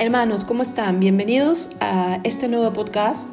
Hermanos, 0.00 0.44
¿cómo 0.44 0.62
están? 0.62 1.00
Bienvenidos 1.00 1.70
a 1.80 2.20
este 2.22 2.46
nuevo 2.46 2.72
podcast. 2.72 3.28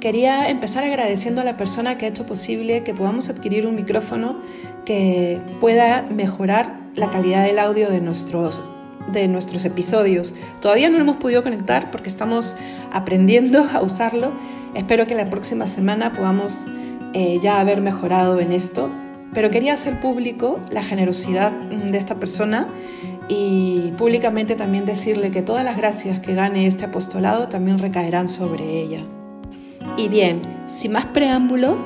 Quería 0.00 0.48
empezar 0.48 0.82
agradeciendo 0.82 1.42
a 1.42 1.44
la 1.44 1.58
persona 1.58 1.98
que 1.98 2.06
ha 2.06 2.08
hecho 2.08 2.24
posible 2.24 2.82
que 2.84 2.94
podamos 2.94 3.28
adquirir 3.28 3.66
un 3.66 3.76
micrófono 3.76 4.38
que 4.86 5.38
pueda 5.60 6.00
mejorar 6.08 6.80
la 6.94 7.10
calidad 7.10 7.44
del 7.44 7.58
audio 7.58 7.90
de 7.90 8.00
nuestros, 8.00 8.62
de 9.12 9.28
nuestros 9.28 9.66
episodios. 9.66 10.32
Todavía 10.62 10.88
no 10.88 10.96
lo 10.96 11.02
hemos 11.02 11.16
podido 11.16 11.42
conectar 11.42 11.90
porque 11.90 12.08
estamos 12.08 12.56
aprendiendo 12.94 13.66
a 13.74 13.82
usarlo. 13.82 14.32
Espero 14.74 15.06
que 15.06 15.14
la 15.16 15.28
próxima 15.28 15.66
semana 15.66 16.14
podamos 16.14 16.64
eh, 17.12 17.38
ya 17.42 17.60
haber 17.60 17.82
mejorado 17.82 18.40
en 18.40 18.52
esto. 18.52 18.88
Pero 19.34 19.50
quería 19.50 19.74
hacer 19.74 20.00
público 20.00 20.60
la 20.70 20.82
generosidad 20.82 21.52
de 21.52 21.98
esta 21.98 22.14
persona 22.14 22.68
y 23.28 23.92
públicamente 23.98 24.54
también 24.54 24.84
decirle 24.84 25.30
que 25.30 25.42
todas 25.42 25.64
las 25.64 25.76
gracias 25.76 26.20
que 26.20 26.34
gane 26.34 26.66
este 26.66 26.84
apostolado 26.84 27.48
también 27.48 27.78
recaerán 27.78 28.28
sobre 28.28 28.64
ella. 28.80 29.04
Y 29.96 30.08
bien, 30.08 30.42
sin 30.66 30.92
más 30.92 31.06
preámbulo, 31.06 31.76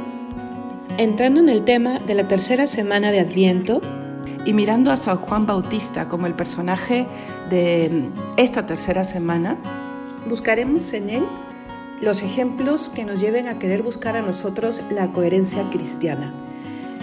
entrando 0.99 1.41
en 1.41 1.49
el 1.49 1.63
tema 1.63 1.99
de 1.99 2.15
la 2.15 2.29
tercera 2.29 2.67
semana 2.67 3.11
de 3.11 3.21
Adviento 3.21 3.81
y 4.45 4.53
mirando 4.53 4.91
a 4.91 4.97
San 4.97 5.17
Juan 5.17 5.47
Bautista 5.47 6.09
como 6.09 6.27
el 6.27 6.35
personaje 6.35 7.07
de 7.49 8.11
esta 8.37 8.67
tercera 8.67 9.05
semana, 9.05 9.57
buscaremos 10.29 10.93
en 10.93 11.11
él 11.11 11.23
los 12.01 12.23
ejemplos 12.23 12.91
que 12.91 13.05
nos 13.05 13.21
lleven 13.21 13.47
a 13.49 13.59
querer 13.59 13.83
buscar 13.83 14.17
a 14.17 14.23
nosotros 14.23 14.81
la 14.91 15.13
coherencia 15.13 15.69
cristiana. 15.71 16.33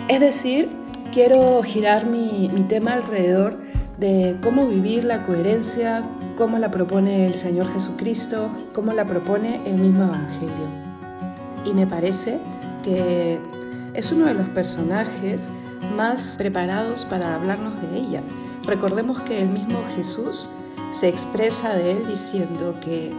Es 0.08 0.20
decir, 0.20 0.70
quiero 1.14 1.62
girar 1.64 2.06
mi, 2.06 2.50
mi 2.54 2.64
tema 2.64 2.94
alrededor 2.94 3.59
de 3.98 4.38
cómo 4.42 4.68
vivir 4.68 5.04
la 5.04 5.24
coherencia, 5.24 6.04
cómo 6.38 6.60
la 6.60 6.70
propone 6.70 7.26
el 7.26 7.36
Señor 7.36 7.72
Jesucristo, 7.74 8.50
cómo 8.73 8.94
la 8.94 9.06
propone 9.06 9.62
el 9.66 9.80
mismo 9.80 10.04
Evangelio. 10.04 10.67
Y 11.66 11.73
me 11.73 11.88
parece 11.88 12.40
que 12.84 13.40
es 13.94 14.12
uno 14.12 14.28
de 14.28 14.36
los 14.36 14.48
personajes 14.50 15.50
más 15.95 16.36
preparados 16.38 17.06
para 17.06 17.36
hablarnos 17.36 17.81
de 17.81 17.98
ella. 17.98 18.22
Recordemos 18.66 19.20
que 19.22 19.42
el 19.42 19.50
mismo 19.50 19.80
Jesús 19.95 20.50
se 20.94 21.08
expresa 21.08 21.73
de 21.73 21.92
él 21.92 22.08
diciendo 22.08 22.75
que 22.81 23.12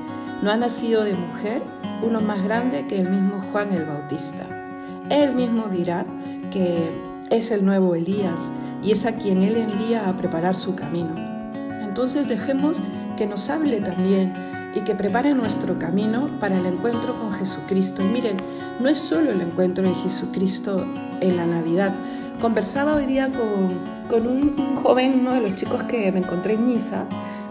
no 0.43 0.51
ha 0.51 0.57
nacido 0.57 1.03
de 1.03 1.15
mujer 1.15 1.63
uno 2.03 2.21
más 2.21 2.43
grande 2.45 2.87
que 2.87 2.99
el 2.99 3.11
mismo 3.11 3.41
Juan 3.51 3.73
el 3.73 3.85
Bautista. 3.85 4.47
Él 5.11 5.35
mismo 5.35 5.69
dirá 5.69 6.07
que 6.53 6.91
es 7.31 7.51
el 7.51 7.65
nuevo 7.65 7.95
Elías 7.95 8.53
y 8.83 8.93
es 8.93 9.05
a 9.07 9.13
quien 9.13 9.43
Él 9.43 9.57
envía 9.57 10.09
a 10.09 10.17
preparar 10.17 10.55
su 10.55 10.75
camino. 10.75 11.15
Entonces 11.83 12.29
dejemos 12.29 12.81
que 13.17 13.27
nos 13.27 13.51
hable 13.51 13.81
también 13.81 14.33
y 14.75 14.81
que 14.81 14.95
prepare 14.95 15.35
nuestro 15.35 15.79
camino 15.79 16.29
para 16.39 16.59
el 16.59 16.67
encuentro 16.67 17.19
con 17.19 17.33
Jesucristo. 17.33 18.03
Y 18.03 18.09
miren, 18.09 18.37
no 18.81 18.89
es 18.89 18.99
solo 18.99 19.33
el 19.33 19.41
encuentro 19.41 19.83
de 19.83 19.95
Jesucristo 19.95 20.85
en 21.21 21.37
la 21.37 21.47
Navidad. 21.47 21.93
Conversaba 22.41 22.95
hoy 22.95 23.07
día 23.07 23.31
con, 23.31 24.27
un, 24.27 24.77
joven, 24.77 25.19
uno 25.21 25.35
de 25.35 25.41
los 25.41 25.55
chicos 25.57 25.83
que 25.83 26.13
me 26.13 26.21
encontré 26.21 26.55
en 26.55 26.69
Niza, 26.69 27.05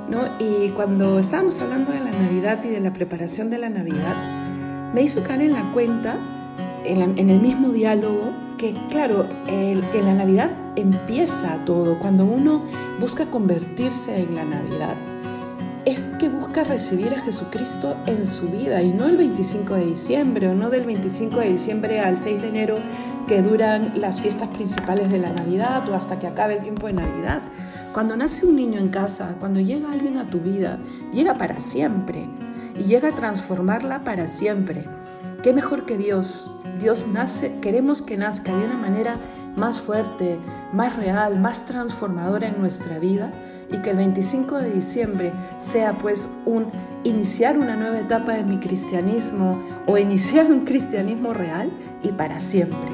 ¿no? 0.09 0.19
y 0.39 0.69
cuando 0.69 1.19
estábamos 1.19 1.59
hablando 1.59 1.91
de 1.91 1.99
la 1.99 2.11
Navidad 2.11 2.63
y 2.63 2.69
de 2.69 2.79
la 2.79 2.93
preparación 2.93 3.49
de 3.49 3.57
la 3.57 3.69
Navidad, 3.69 4.15
me 4.93 5.01
hizo 5.01 5.21
caer 5.23 5.41
en 5.41 5.51
la 5.51 5.63
cuenta, 5.73 6.15
en, 6.85 7.19
en 7.19 7.29
el 7.29 7.41
mismo 7.41 7.71
diálogo, 7.71 8.31
que 8.57 8.73
claro, 8.89 9.27
en 9.47 9.81
la 10.05 10.13
Navidad 10.13 10.51
empieza 10.77 11.59
todo, 11.65 11.99
cuando 11.99 12.23
uno 12.25 12.63
busca 12.99 13.25
convertirse 13.25 14.21
en 14.21 14.35
la 14.35 14.45
Navidad, 14.45 14.95
es 15.85 15.99
que 16.19 16.29
busca 16.29 16.63
recibir 16.63 17.13
a 17.13 17.19
Jesucristo 17.19 17.95
en 18.05 18.25
su 18.25 18.47
vida 18.47 18.81
y 18.81 18.91
no 18.91 19.05
el 19.05 19.17
25 19.17 19.73
de 19.75 19.85
diciembre 19.85 20.49
o 20.49 20.53
no 20.53 20.69
del 20.69 20.85
25 20.85 21.39
de 21.39 21.51
diciembre 21.51 21.99
al 21.99 22.17
6 22.17 22.41
de 22.41 22.47
enero 22.47 22.79
que 23.27 23.41
duran 23.41 23.93
las 23.95 24.21
fiestas 24.21 24.49
principales 24.49 25.09
de 25.09 25.19
la 25.19 25.31
Navidad 25.31 25.87
o 25.89 25.95
hasta 25.95 26.19
que 26.19 26.27
acabe 26.27 26.55
el 26.55 26.63
tiempo 26.63 26.87
de 26.87 26.93
Navidad. 26.93 27.41
Cuando 27.93 28.17
nace 28.17 28.45
un 28.45 28.57
niño 28.57 28.79
en 28.79 28.89
casa, 28.89 29.35
cuando 29.39 29.59
llega 29.59 29.91
alguien 29.91 30.17
a 30.17 30.29
tu 30.29 30.39
vida, 30.39 30.77
llega 31.13 31.37
para 31.37 31.59
siempre 31.59 32.25
y 32.77 32.83
llega 32.83 33.09
a 33.09 33.15
transformarla 33.15 34.03
para 34.03 34.27
siempre. 34.27 34.85
¿Qué 35.41 35.53
mejor 35.53 35.85
que 35.85 35.97
Dios 35.97 36.51
Dios 36.79 37.07
nace, 37.07 37.55
queremos 37.59 38.01
que 38.01 38.17
nazca 38.17 38.55
de 38.55 38.65
una 38.65 38.77
manera 38.77 39.15
más 39.57 39.81
fuerte, 39.81 40.39
más 40.71 40.95
real, 40.95 41.39
más 41.39 41.65
transformadora 41.65 42.47
en 42.47 42.59
nuestra 42.59 42.99
vida 42.99 43.31
y 43.71 43.77
que 43.81 43.89
el 43.89 43.97
25 43.97 44.57
de 44.57 44.69
diciembre 44.71 45.33
sea 45.59 45.93
pues 45.97 46.29
un 46.45 46.67
iniciar 47.03 47.57
una 47.57 47.75
nueva 47.75 47.99
etapa 47.99 48.33
de 48.33 48.43
mi 48.43 48.57
cristianismo 48.57 49.61
o 49.85 49.97
iniciar 49.97 50.51
un 50.51 50.65
cristianismo 50.65 51.33
real 51.33 51.69
y 52.03 52.09
para 52.09 52.39
siempre. 52.39 52.91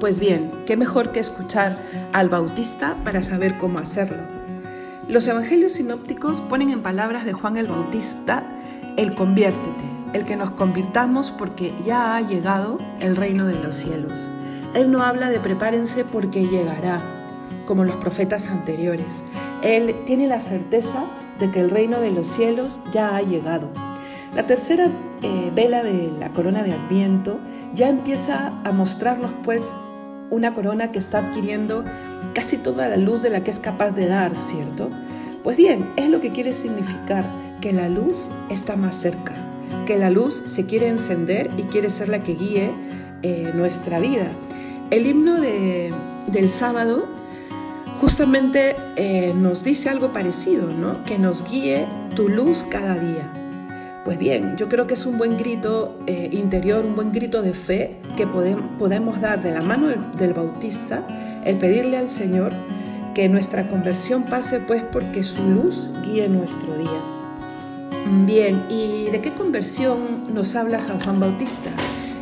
Pues 0.00 0.20
bien, 0.20 0.50
qué 0.66 0.76
mejor 0.76 1.12
que 1.12 1.20
escuchar 1.20 1.78
al 2.12 2.28
Bautista 2.28 2.96
para 3.04 3.22
saber 3.22 3.56
cómo 3.56 3.78
hacerlo. 3.78 4.22
Los 5.08 5.28
evangelios 5.28 5.72
sinópticos 5.72 6.40
ponen 6.40 6.70
en 6.70 6.82
palabras 6.82 7.24
de 7.24 7.32
Juan 7.32 7.56
el 7.56 7.68
Bautista 7.68 8.42
el 8.96 9.14
conviértete, 9.14 9.84
el 10.12 10.24
que 10.24 10.36
nos 10.36 10.50
convirtamos 10.52 11.30
porque 11.30 11.74
ya 11.84 12.16
ha 12.16 12.20
llegado 12.20 12.78
el 13.00 13.16
reino 13.16 13.46
de 13.46 13.54
los 13.54 13.74
cielos. 13.74 14.28
Él 14.74 14.90
no 14.90 15.02
habla 15.02 15.30
de 15.30 15.40
prepárense 15.40 16.04
porque 16.04 16.46
llegará, 16.46 17.00
como 17.66 17.84
los 17.84 17.96
profetas 17.96 18.48
anteriores. 18.48 19.22
Él 19.62 19.94
tiene 20.06 20.26
la 20.26 20.40
certeza 20.40 21.04
de 21.38 21.50
que 21.50 21.60
el 21.60 21.70
reino 21.70 22.00
de 22.00 22.10
los 22.10 22.26
cielos 22.26 22.80
ya 22.92 23.16
ha 23.16 23.22
llegado. 23.22 23.70
La 24.34 24.46
tercera 24.46 24.90
eh, 25.22 25.52
vela 25.54 25.82
de 25.82 26.12
la 26.18 26.30
corona 26.30 26.62
de 26.62 26.72
Adviento 26.72 27.38
ya 27.74 27.88
empieza 27.88 28.52
a 28.64 28.72
mostrarnos 28.72 29.32
pues 29.44 29.74
una 30.30 30.54
corona 30.54 30.90
que 30.90 30.98
está 30.98 31.18
adquiriendo 31.18 31.84
casi 32.34 32.56
toda 32.56 32.88
la 32.88 32.96
luz 32.96 33.22
de 33.22 33.30
la 33.30 33.44
que 33.44 33.50
es 33.50 33.60
capaz 33.60 33.94
de 33.94 34.06
dar, 34.06 34.34
¿cierto? 34.34 34.90
Pues 35.42 35.56
bien, 35.56 35.90
es 35.96 36.08
lo 36.08 36.20
que 36.20 36.32
quiere 36.32 36.52
significar 36.52 37.24
que 37.60 37.72
la 37.72 37.88
luz 37.88 38.30
está 38.50 38.76
más 38.76 38.96
cerca 38.96 39.34
que 39.84 39.98
la 39.98 40.10
luz 40.10 40.42
se 40.46 40.64
quiere 40.66 40.88
encender 40.88 41.50
y 41.56 41.64
quiere 41.64 41.90
ser 41.90 42.08
la 42.08 42.22
que 42.22 42.34
guíe 42.34 42.72
eh, 43.22 43.50
nuestra 43.54 44.00
vida. 44.00 44.26
El 44.94 45.08
himno 45.08 45.40
del 45.40 46.50
sábado 46.50 47.06
justamente 48.00 48.76
eh, 48.94 49.34
nos 49.34 49.64
dice 49.64 49.88
algo 49.88 50.12
parecido, 50.12 50.68
¿no? 50.68 51.02
Que 51.02 51.18
nos 51.18 51.42
guíe 51.50 51.88
tu 52.14 52.28
luz 52.28 52.64
cada 52.70 52.96
día. 52.96 54.02
Pues 54.04 54.18
bien, 54.18 54.56
yo 54.56 54.68
creo 54.68 54.86
que 54.86 54.94
es 54.94 55.04
un 55.04 55.18
buen 55.18 55.36
grito 55.36 55.98
eh, 56.06 56.28
interior, 56.30 56.84
un 56.84 56.94
buen 56.94 57.10
grito 57.10 57.42
de 57.42 57.54
fe 57.54 57.96
que 58.16 58.28
podemos 58.28 59.20
dar 59.20 59.42
de 59.42 59.50
la 59.50 59.62
mano 59.62 59.88
del 60.16 60.32
Bautista, 60.32 61.04
el 61.44 61.58
pedirle 61.58 61.96
al 61.96 62.08
Señor 62.08 62.52
que 63.16 63.28
nuestra 63.28 63.66
conversión 63.66 64.22
pase 64.22 64.60
pues 64.60 64.84
porque 64.92 65.24
su 65.24 65.42
luz 65.42 65.90
guíe 66.04 66.28
nuestro 66.28 66.78
día. 66.78 67.00
Bien, 68.24 68.62
¿y 68.70 69.10
de 69.10 69.20
qué 69.20 69.32
conversión 69.32 70.32
nos 70.32 70.54
habla 70.54 70.78
San 70.78 71.00
Juan 71.00 71.18
Bautista? 71.18 71.70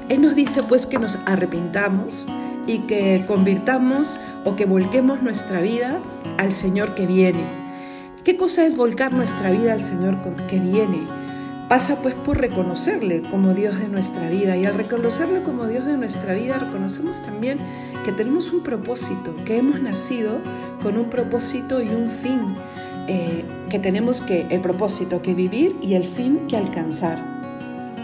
Él 0.08 0.22
nos 0.22 0.34
dice 0.34 0.62
pues 0.62 0.86
que 0.86 0.98
nos 0.98 1.18
arrepintamos 1.26 2.28
y 2.66 2.80
que 2.80 3.24
convirtamos 3.26 4.20
o 4.44 4.56
que 4.56 4.66
volquemos 4.66 5.22
nuestra 5.22 5.60
vida 5.60 5.98
al 6.38 6.52
Señor 6.52 6.94
que 6.94 7.06
viene. 7.06 7.44
¿Qué 8.24 8.36
cosa 8.36 8.64
es 8.64 8.76
volcar 8.76 9.12
nuestra 9.12 9.50
vida 9.50 9.72
al 9.72 9.82
Señor 9.82 10.18
que 10.46 10.60
viene? 10.60 11.00
Pasa 11.68 12.02
pues 12.02 12.14
por 12.14 12.38
reconocerle 12.38 13.22
como 13.22 13.54
Dios 13.54 13.78
de 13.78 13.88
nuestra 13.88 14.28
vida 14.28 14.56
y 14.56 14.66
al 14.66 14.74
reconocerlo 14.74 15.42
como 15.42 15.66
Dios 15.66 15.86
de 15.86 15.96
nuestra 15.96 16.34
vida 16.34 16.58
reconocemos 16.58 17.22
también 17.22 17.58
que 18.04 18.12
tenemos 18.12 18.52
un 18.52 18.62
propósito, 18.62 19.34
que 19.44 19.56
hemos 19.56 19.80
nacido 19.80 20.38
con 20.82 20.98
un 20.98 21.08
propósito 21.08 21.82
y 21.82 21.88
un 21.88 22.10
fin 22.10 22.40
eh, 23.08 23.44
que 23.70 23.78
tenemos 23.78 24.20
que 24.20 24.46
el 24.50 24.60
propósito 24.60 25.22
que 25.22 25.34
vivir 25.34 25.74
y 25.80 25.94
el 25.94 26.04
fin 26.04 26.46
que 26.46 26.56
alcanzar. 26.56 27.32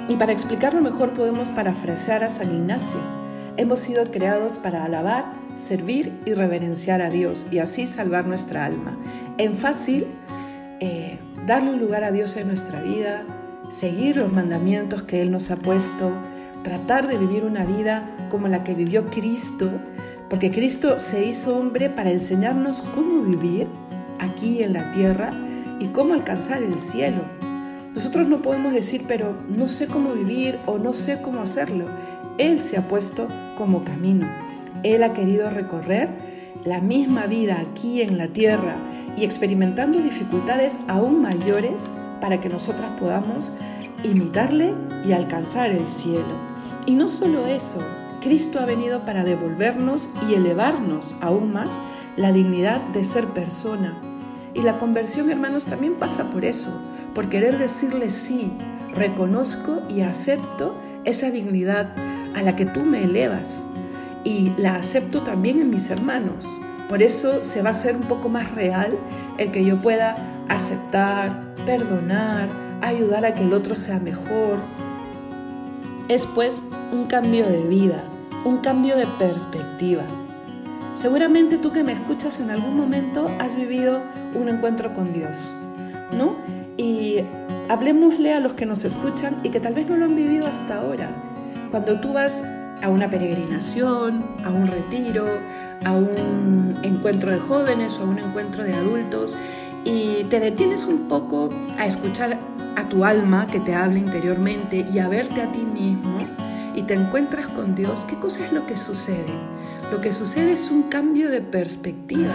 Y 0.08 0.16
para 0.16 0.32
explicarlo 0.32 0.80
mejor 0.80 1.12
podemos 1.12 1.50
parafrasear 1.50 2.24
a 2.24 2.30
San 2.30 2.50
Ignacio. 2.50 3.17
Hemos 3.58 3.80
sido 3.80 4.12
creados 4.12 4.56
para 4.56 4.84
alabar, 4.84 5.32
servir 5.56 6.12
y 6.24 6.32
reverenciar 6.32 7.02
a 7.02 7.10
Dios 7.10 7.44
y 7.50 7.58
así 7.58 7.88
salvar 7.88 8.24
nuestra 8.24 8.64
alma. 8.64 8.96
En 9.36 9.56
fácil, 9.56 10.06
eh, 10.78 11.18
darle 11.44 11.72
un 11.72 11.80
lugar 11.80 12.04
a 12.04 12.12
Dios 12.12 12.36
en 12.36 12.46
nuestra 12.46 12.80
vida, 12.82 13.24
seguir 13.70 14.16
los 14.16 14.32
mandamientos 14.32 15.02
que 15.02 15.20
Él 15.22 15.32
nos 15.32 15.50
ha 15.50 15.56
puesto, 15.56 16.12
tratar 16.62 17.08
de 17.08 17.18
vivir 17.18 17.42
una 17.42 17.64
vida 17.64 18.08
como 18.30 18.46
la 18.46 18.62
que 18.62 18.74
vivió 18.74 19.06
Cristo, 19.06 19.72
porque 20.30 20.52
Cristo 20.52 21.00
se 21.00 21.24
hizo 21.26 21.58
hombre 21.58 21.90
para 21.90 22.12
enseñarnos 22.12 22.82
cómo 22.94 23.22
vivir 23.22 23.66
aquí 24.20 24.62
en 24.62 24.72
la 24.72 24.92
tierra 24.92 25.32
y 25.80 25.88
cómo 25.88 26.14
alcanzar 26.14 26.62
el 26.62 26.78
cielo. 26.78 27.22
Nosotros 27.92 28.28
no 28.28 28.40
podemos 28.40 28.72
decir, 28.72 29.06
pero 29.08 29.36
no 29.48 29.66
sé 29.66 29.88
cómo 29.88 30.12
vivir 30.12 30.60
o 30.66 30.78
no 30.78 30.92
sé 30.92 31.20
cómo 31.20 31.42
hacerlo. 31.42 31.86
Él 32.38 32.60
se 32.60 32.76
ha 32.76 32.86
puesto 32.86 33.28
como 33.56 33.84
camino. 33.84 34.26
Él 34.84 35.02
ha 35.02 35.12
querido 35.12 35.50
recorrer 35.50 36.08
la 36.64 36.80
misma 36.80 37.26
vida 37.26 37.60
aquí 37.60 38.00
en 38.00 38.16
la 38.16 38.28
tierra 38.28 38.76
y 39.16 39.24
experimentando 39.24 39.98
dificultades 39.98 40.78
aún 40.86 41.20
mayores 41.20 41.82
para 42.20 42.40
que 42.40 42.48
nosotras 42.48 42.90
podamos 42.98 43.52
imitarle 44.04 44.74
y 45.06 45.12
alcanzar 45.12 45.70
el 45.72 45.88
cielo. 45.88 46.48
Y 46.86 46.94
no 46.94 47.08
solo 47.08 47.46
eso, 47.46 47.80
Cristo 48.20 48.60
ha 48.60 48.66
venido 48.66 49.04
para 49.04 49.24
devolvernos 49.24 50.08
y 50.28 50.34
elevarnos 50.34 51.16
aún 51.20 51.52
más 51.52 51.78
la 52.16 52.32
dignidad 52.32 52.80
de 52.88 53.04
ser 53.04 53.26
persona. 53.28 53.98
Y 54.54 54.62
la 54.62 54.78
conversión, 54.78 55.30
hermanos, 55.30 55.66
también 55.66 55.94
pasa 55.94 56.30
por 56.30 56.44
eso, 56.44 56.70
por 57.14 57.28
querer 57.28 57.58
decirle 57.58 58.10
sí, 58.10 58.50
reconozco 58.94 59.82
y 59.88 60.00
acepto 60.00 60.74
esa 61.04 61.30
dignidad 61.30 61.94
a 62.38 62.42
la 62.42 62.54
que 62.54 62.64
tú 62.64 62.84
me 62.84 63.02
elevas 63.02 63.64
y 64.24 64.52
la 64.56 64.76
acepto 64.76 65.22
también 65.22 65.60
en 65.60 65.70
mis 65.70 65.90
hermanos. 65.90 66.48
Por 66.88 67.02
eso 67.02 67.42
se 67.42 67.62
va 67.62 67.70
a 67.70 67.72
hacer 67.72 67.96
un 67.96 68.02
poco 68.02 68.28
más 68.28 68.54
real 68.54 68.96
el 69.38 69.50
que 69.50 69.64
yo 69.64 69.80
pueda 69.82 70.16
aceptar, 70.48 71.54
perdonar, 71.66 72.48
ayudar 72.80 73.24
a 73.24 73.34
que 73.34 73.42
el 73.42 73.52
otro 73.52 73.74
sea 73.74 73.98
mejor. 73.98 74.58
Es 76.08 76.26
pues 76.26 76.62
un 76.92 77.06
cambio 77.06 77.46
de 77.46 77.66
vida, 77.66 78.04
un 78.44 78.58
cambio 78.58 78.96
de 78.96 79.06
perspectiva. 79.18 80.04
Seguramente 80.94 81.58
tú 81.58 81.72
que 81.72 81.84
me 81.84 81.92
escuchas 81.92 82.40
en 82.40 82.50
algún 82.50 82.76
momento 82.76 83.30
has 83.38 83.56
vivido 83.56 84.00
un 84.34 84.48
encuentro 84.48 84.94
con 84.94 85.12
Dios, 85.12 85.54
¿no? 86.16 86.36
Y 86.76 87.18
hablemosle 87.68 88.32
a 88.32 88.40
los 88.40 88.54
que 88.54 88.64
nos 88.64 88.84
escuchan 88.84 89.36
y 89.42 89.50
que 89.50 89.60
tal 89.60 89.74
vez 89.74 89.88
no 89.88 89.96
lo 89.96 90.06
han 90.06 90.14
vivido 90.14 90.46
hasta 90.46 90.80
ahora. 90.80 91.27
Cuando 91.70 92.00
tú 92.00 92.12
vas 92.12 92.44
a 92.82 92.88
una 92.88 93.10
peregrinación, 93.10 94.24
a 94.44 94.50
un 94.50 94.66
retiro, 94.66 95.26
a 95.84 95.92
un 95.92 96.78
encuentro 96.82 97.30
de 97.30 97.38
jóvenes 97.38 97.94
o 97.98 98.02
a 98.02 98.04
un 98.04 98.18
encuentro 98.18 98.64
de 98.64 98.74
adultos 98.74 99.36
y 99.84 100.24
te 100.24 100.40
detienes 100.40 100.84
un 100.84 101.08
poco 101.08 101.50
a 101.78 101.86
escuchar 101.86 102.38
a 102.76 102.88
tu 102.88 103.04
alma 103.04 103.46
que 103.46 103.60
te 103.60 103.74
habla 103.74 103.98
interiormente 103.98 104.86
y 104.92 104.98
a 104.98 105.08
verte 105.08 105.42
a 105.42 105.52
ti 105.52 105.60
mismo 105.60 106.18
y 106.74 106.82
te 106.82 106.94
encuentras 106.94 107.48
con 107.48 107.74
Dios, 107.74 108.04
¿qué 108.08 108.16
cosa 108.16 108.46
es 108.46 108.52
lo 108.52 108.66
que 108.66 108.76
sucede? 108.76 109.32
Lo 109.90 110.00
que 110.00 110.12
sucede 110.12 110.52
es 110.52 110.70
un 110.70 110.84
cambio 110.84 111.28
de 111.30 111.40
perspectiva. 111.40 112.34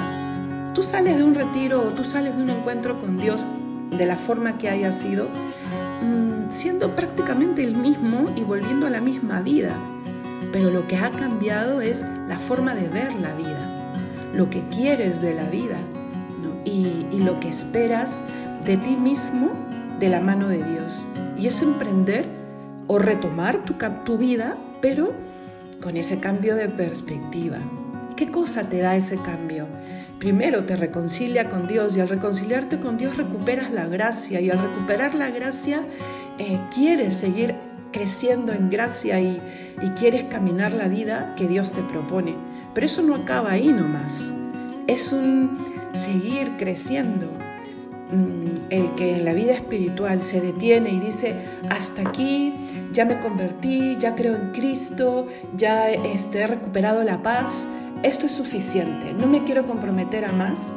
Tú 0.73 0.83
sales 0.83 1.17
de 1.17 1.23
un 1.23 1.33
retiro 1.33 1.79
o 1.79 1.91
tú 1.91 2.03
sales 2.03 2.35
de 2.35 2.43
un 2.43 2.49
encuentro 2.49 2.99
con 2.99 3.17
Dios 3.17 3.45
de 3.91 4.05
la 4.05 4.17
forma 4.17 4.57
que 4.57 4.69
haya 4.69 4.91
sido, 4.91 5.27
mm, 6.01 6.32
siendo 6.53 6.95
prácticamente 6.95 7.63
el 7.63 7.75
mismo 7.75 8.25
y 8.35 8.43
volviendo 8.43 8.87
a 8.87 8.89
la 8.89 9.01
misma 9.01 9.41
vida. 9.41 9.75
Pero 10.51 10.69
lo 10.71 10.87
que 10.87 10.97
ha 10.97 11.09
cambiado 11.09 11.81
es 11.81 12.05
la 12.27 12.37
forma 12.37 12.75
de 12.75 12.87
ver 12.87 13.13
la 13.19 13.33
vida, 13.33 13.93
lo 14.33 14.49
que 14.49 14.61
quieres 14.67 15.21
de 15.21 15.33
la 15.33 15.49
vida 15.49 15.77
y, 16.65 17.07
y 17.11 17.19
lo 17.19 17.39
que 17.39 17.49
esperas 17.49 18.23
de 18.65 18.77
ti 18.77 18.95
mismo 18.95 19.51
de 19.99 20.09
la 20.09 20.21
mano 20.21 20.47
de 20.47 20.63
Dios. 20.63 21.07
Y 21.37 21.47
es 21.47 21.61
emprender 21.61 22.25
o 22.87 22.99
retomar 22.99 23.65
tu, 23.65 23.75
tu 24.05 24.17
vida, 24.17 24.55
pero 24.81 25.09
con 25.81 25.97
ese 25.97 26.19
cambio 26.19 26.55
de 26.55 26.69
perspectiva. 26.69 27.57
¿Qué 28.15 28.31
cosa 28.31 28.63
te 28.69 28.79
da 28.79 28.95
ese 28.95 29.17
cambio? 29.17 29.67
Primero 30.19 30.63
te 30.63 30.75
reconcilia 30.75 31.49
con 31.49 31.67
Dios 31.67 31.97
y 31.97 31.99
al 31.99 32.07
reconciliarte 32.07 32.79
con 32.79 32.97
Dios 32.97 33.17
recuperas 33.17 33.71
la 33.71 33.85
gracia 33.87 34.39
y 34.39 34.49
al 34.49 34.59
recuperar 34.59 35.15
la 35.15 35.29
gracia 35.29 35.81
eh, 36.43 36.59
quieres 36.73 37.15
seguir 37.15 37.55
creciendo 37.91 38.51
en 38.53 38.69
gracia 38.69 39.19
y, 39.19 39.41
quieres 39.99 40.23
caminar 40.23 40.71
la 40.71 40.87
vida 40.87 41.35
que 41.35 41.47
Dios 41.47 41.73
te 41.73 41.81
propone. 41.81 42.35
Pero 42.73 42.85
eso 42.85 43.01
no 43.01 43.15
acaba 43.15 43.51
ahí 43.51 43.67
nomás. 43.67 44.31
Es 44.87 45.11
un 45.11 45.57
seguir 45.93 46.51
creciendo, 46.57 47.27
Mm, 48.13 48.69
el 48.69 48.93
que 48.93 49.15
en 49.15 49.25
la 49.25 49.33
vida 49.33 49.53
espiritual 49.53 50.21
se 50.21 50.39
detiene 50.39 50.91
y 50.91 50.99
dice, 50.99 51.35
hasta 51.71 52.07
aquí, 52.07 52.53
ya 52.91 53.05
me 53.05 53.19
convertí, 53.19 53.97
ya 53.99 54.13
creo 54.13 54.35
en 54.35 54.51
Cristo, 54.51 55.27
ya 55.57 55.89
este, 55.89 56.41
he 56.41 56.47
recuperado 56.47 57.03
la 57.03 57.23
paz, 57.23 57.65
esto 58.03 58.27
es 58.27 58.33
suficiente, 58.33 59.13
no 59.13 59.25
me 59.25 59.43
quiero 59.45 59.65
comprometer 59.65 60.25
a 60.25 60.31
más, 60.31 60.71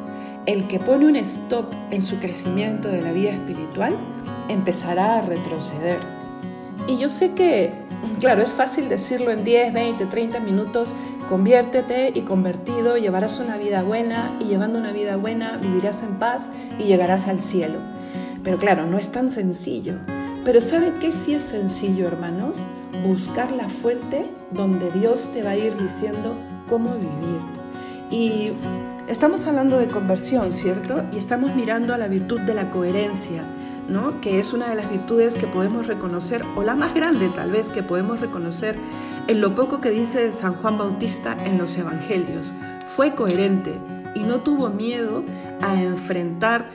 el 0.47 0.69
que 0.69 0.79
pone 0.79 1.07
un 1.07 1.17
stop 1.17 1.73
en 1.91 2.03
su 2.03 2.19
crecimiento 2.19 2.89
de 2.89 3.03
la 3.03 3.13
vida 3.13 3.31
espiritual 3.31 3.97
empezará 4.49 5.19
a 5.19 5.23
retroceder. 5.23 5.99
Y 6.89 6.99
yo 6.99 7.09
sé 7.09 7.33
que, 7.33 7.73
claro, 8.21 8.43
es 8.43 8.55
fácil 8.55 8.89
decirlo 8.89 9.31
en 9.31 9.45
10, 9.45 9.73
20, 9.73 10.07
30 10.07 10.41
minutos, 10.41 10.95
Conviértete 11.29 12.13
y 12.15 12.21
convertido 12.21 12.97
llevarás 12.97 13.41
una 13.41 13.59
vida 13.59 13.83
buena 13.83 14.37
y 14.41 14.45
llevando 14.45 14.79
una 14.79 14.93
vida 14.93 15.17
buena 15.17 15.57
vivirás 15.57 16.05
en 16.05 16.21
paz 16.21 16.51
y 16.79 16.85
llegarás 16.85 17.27
al 17.27 17.41
cielo. 17.41 17.81
Pero 18.45 18.59
claro, 18.59 18.87
no 18.87 18.97
es 18.97 19.11
tan 19.11 19.29
sencillo. 19.29 19.95
Pero 20.45 20.61
¿saben 20.61 20.95
qué 21.01 21.11
sí 21.11 21.35
es 21.35 21.43
sencillo, 21.43 22.07
hermanos? 22.07 22.69
Buscar 23.05 23.51
la 23.51 23.69
fuente 23.69 24.31
donde 24.53 24.93
Dios 24.93 25.31
te 25.35 25.43
va 25.43 25.51
a 25.51 25.57
ir 25.57 25.77
diciendo 25.77 26.37
cómo 26.69 26.95
vivir. 26.95 27.41
Y 28.09 28.53
estamos 29.09 29.47
hablando 29.47 29.79
de 29.79 29.89
conversión, 29.89 30.53
¿cierto? 30.53 31.05
Y 31.13 31.19
estamos 31.19 31.55
mirando 31.55 31.95
a 31.95 31.99
la 31.99 32.09
virtud 32.09 32.41
de 32.41 32.55
la 32.55 32.71
coherencia, 32.71 33.45
¿no? 33.89 34.21
Que 34.21 34.39
es 34.39 34.53
una 34.53 34.69
de 34.69 34.75
las 34.75 34.91
virtudes 34.91 35.37
que 35.37 35.47
podemos 35.47 35.87
reconocer, 35.87 36.43
o 36.57 36.63
la 36.63 36.75
más 36.75 36.95
grande 36.95 37.29
tal 37.29 37.51
vez 37.51 37.71
que 37.71 37.83
podemos 37.83 38.21
reconocer 38.21 38.77
en 39.29 39.41
lo 39.41 39.55
poco 39.55 39.81
que 39.81 39.91
dice 39.91 40.33
San 40.33 40.55
Juan 40.55 40.79
Bautista 40.79 41.37
en 41.45 41.59
los 41.59 41.77
Evangelios. 41.77 42.53
Fue 42.89 43.15
coherente 43.15 43.75
y 44.15 44.21
no 44.21 44.41
tuvo 44.41 44.71
miedo 44.71 45.23
a 45.61 45.81
enfrentar 45.81 46.67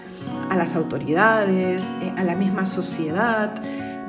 a 0.49 0.55
las 0.55 0.75
autoridades, 0.75 1.93
eh, 2.01 2.13
a 2.17 2.23
la 2.23 2.35
misma 2.35 2.65
sociedad, 2.65 3.53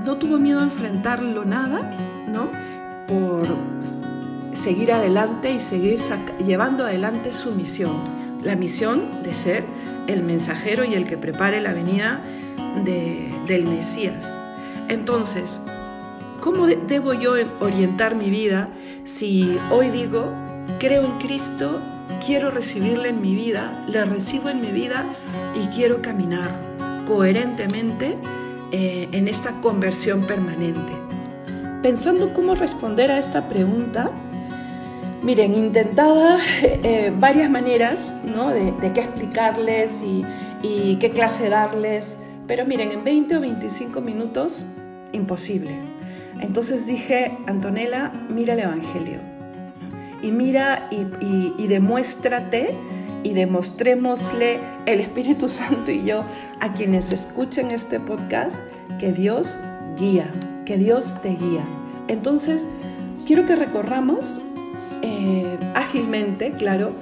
no 0.04 0.16
tuvo 0.16 0.38
miedo 0.38 0.60
a 0.60 0.64
enfrentarlo 0.64 1.44
nada, 1.44 1.96
¿no? 2.26 2.50
Por 3.06 3.46
seguir 4.54 4.92
adelante 4.92 5.52
y 5.52 5.60
seguir 5.60 6.00
llevando 6.44 6.84
adelante 6.84 7.32
su 7.32 7.52
misión, 7.52 7.96
la 8.42 8.56
misión 8.56 9.22
de 9.22 9.34
ser 9.34 9.64
el 10.06 10.22
mensajero 10.22 10.84
y 10.84 10.94
el 10.94 11.04
que 11.04 11.16
prepare 11.16 11.60
la 11.60 11.72
venida 11.72 12.20
del 13.46 13.66
Mesías. 13.66 14.36
Entonces, 14.88 15.60
¿Cómo 16.42 16.66
debo 16.66 17.14
yo 17.14 17.34
orientar 17.60 18.16
mi 18.16 18.28
vida 18.28 18.68
si 19.04 19.56
hoy 19.70 19.90
digo, 19.90 20.32
creo 20.80 21.04
en 21.04 21.12
Cristo, 21.18 21.78
quiero 22.26 22.50
recibirle 22.50 23.10
en 23.10 23.22
mi 23.22 23.36
vida, 23.36 23.84
le 23.86 24.04
recibo 24.04 24.48
en 24.48 24.60
mi 24.60 24.72
vida 24.72 25.04
y 25.54 25.68
quiero 25.68 26.02
caminar 26.02 26.50
coherentemente 27.06 28.16
eh, 28.72 29.08
en 29.12 29.28
esta 29.28 29.60
conversión 29.60 30.22
permanente? 30.22 30.92
Pensando 31.80 32.34
cómo 32.34 32.56
responder 32.56 33.12
a 33.12 33.20
esta 33.20 33.48
pregunta, 33.48 34.10
miren, 35.22 35.54
intentaba 35.54 36.38
eh, 36.62 37.12
varias 37.18 37.50
maneras 37.50 38.14
¿no? 38.24 38.50
de, 38.50 38.92
qué 38.92 39.00
explicarles 39.00 40.02
y, 40.02 40.24
qué 41.00 41.10
clase 41.10 41.48
darles, 41.48 42.16
pero 42.46 42.64
miren, 42.66 42.92
en 42.92 43.04
20 43.04 43.36
o 43.36 43.40
25 43.40 44.00
minutos, 44.00 44.64
imposible 45.12 45.92
entonces 46.42 46.86
dije, 46.86 47.38
Antonella, 47.46 48.12
mira 48.28 48.54
el 48.54 48.60
Evangelio. 48.60 49.20
Y 50.22 50.32
mira 50.32 50.88
y, 50.90 51.66
demuéstrate 51.66 52.74
y 53.22 53.32
demostrémosle 53.32 54.58
el 54.86 55.00
Espíritu 55.00 55.48
Santo 55.48 55.92
y 55.92 56.04
yo 56.04 56.22
a 56.60 56.72
quienes 56.74 57.12
escuchen 57.12 57.70
este 57.70 58.00
podcast 58.00 58.62
que 58.98 59.12
Dios 59.12 59.56
guía, 59.96 60.28
que 60.66 60.76
Dios 60.76 61.16
te 61.22 61.30
guía. 61.30 61.64
Entonces, 62.08 62.66
quiero 63.24 63.46
que 63.46 63.54
recorramos 63.54 64.40
eh, 65.02 65.58
ágilmente, 65.74 66.52
claro, 66.52 66.92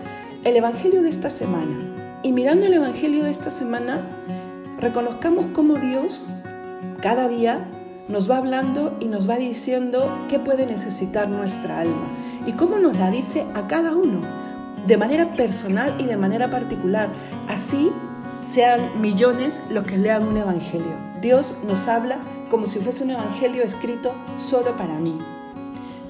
el 0.44 0.56
Evangelio 0.56 1.02
de 1.02 1.08
esta 1.08 1.30
semana. 1.30 2.20
Y 2.22 2.32
mirando 2.32 2.66
el 2.66 2.74
Evangelio 2.74 3.24
de 3.24 3.30
esta 3.30 3.50
semana, 3.50 4.06
reconozcamos 4.80 5.46
cómo 5.52 5.74
Dios 5.74 6.28
cada 7.00 7.28
día 7.28 7.66
nos 8.08 8.30
va 8.30 8.38
hablando 8.38 8.96
y 9.00 9.06
nos 9.06 9.28
va 9.28 9.36
diciendo 9.36 10.10
qué 10.28 10.38
puede 10.38 10.66
necesitar 10.66 11.28
nuestra 11.28 11.80
alma 11.80 12.08
y 12.46 12.52
cómo 12.52 12.78
nos 12.78 12.96
la 12.98 13.10
dice 13.10 13.46
a 13.54 13.68
cada 13.68 13.94
uno, 13.94 14.20
de 14.86 14.96
manera 14.96 15.30
personal 15.30 15.94
y 15.98 16.04
de 16.04 16.16
manera 16.16 16.50
particular. 16.50 17.08
Así 17.48 17.90
sean 18.42 19.00
millones 19.00 19.60
los 19.70 19.86
que 19.86 19.98
lean 19.98 20.26
un 20.26 20.36
evangelio. 20.36 20.94
Dios 21.20 21.54
nos 21.66 21.86
habla 21.86 22.18
como 22.50 22.66
si 22.66 22.80
fuese 22.80 23.04
un 23.04 23.10
evangelio 23.10 23.62
escrito 23.62 24.12
solo 24.36 24.76
para 24.76 24.94
mí. 24.94 25.18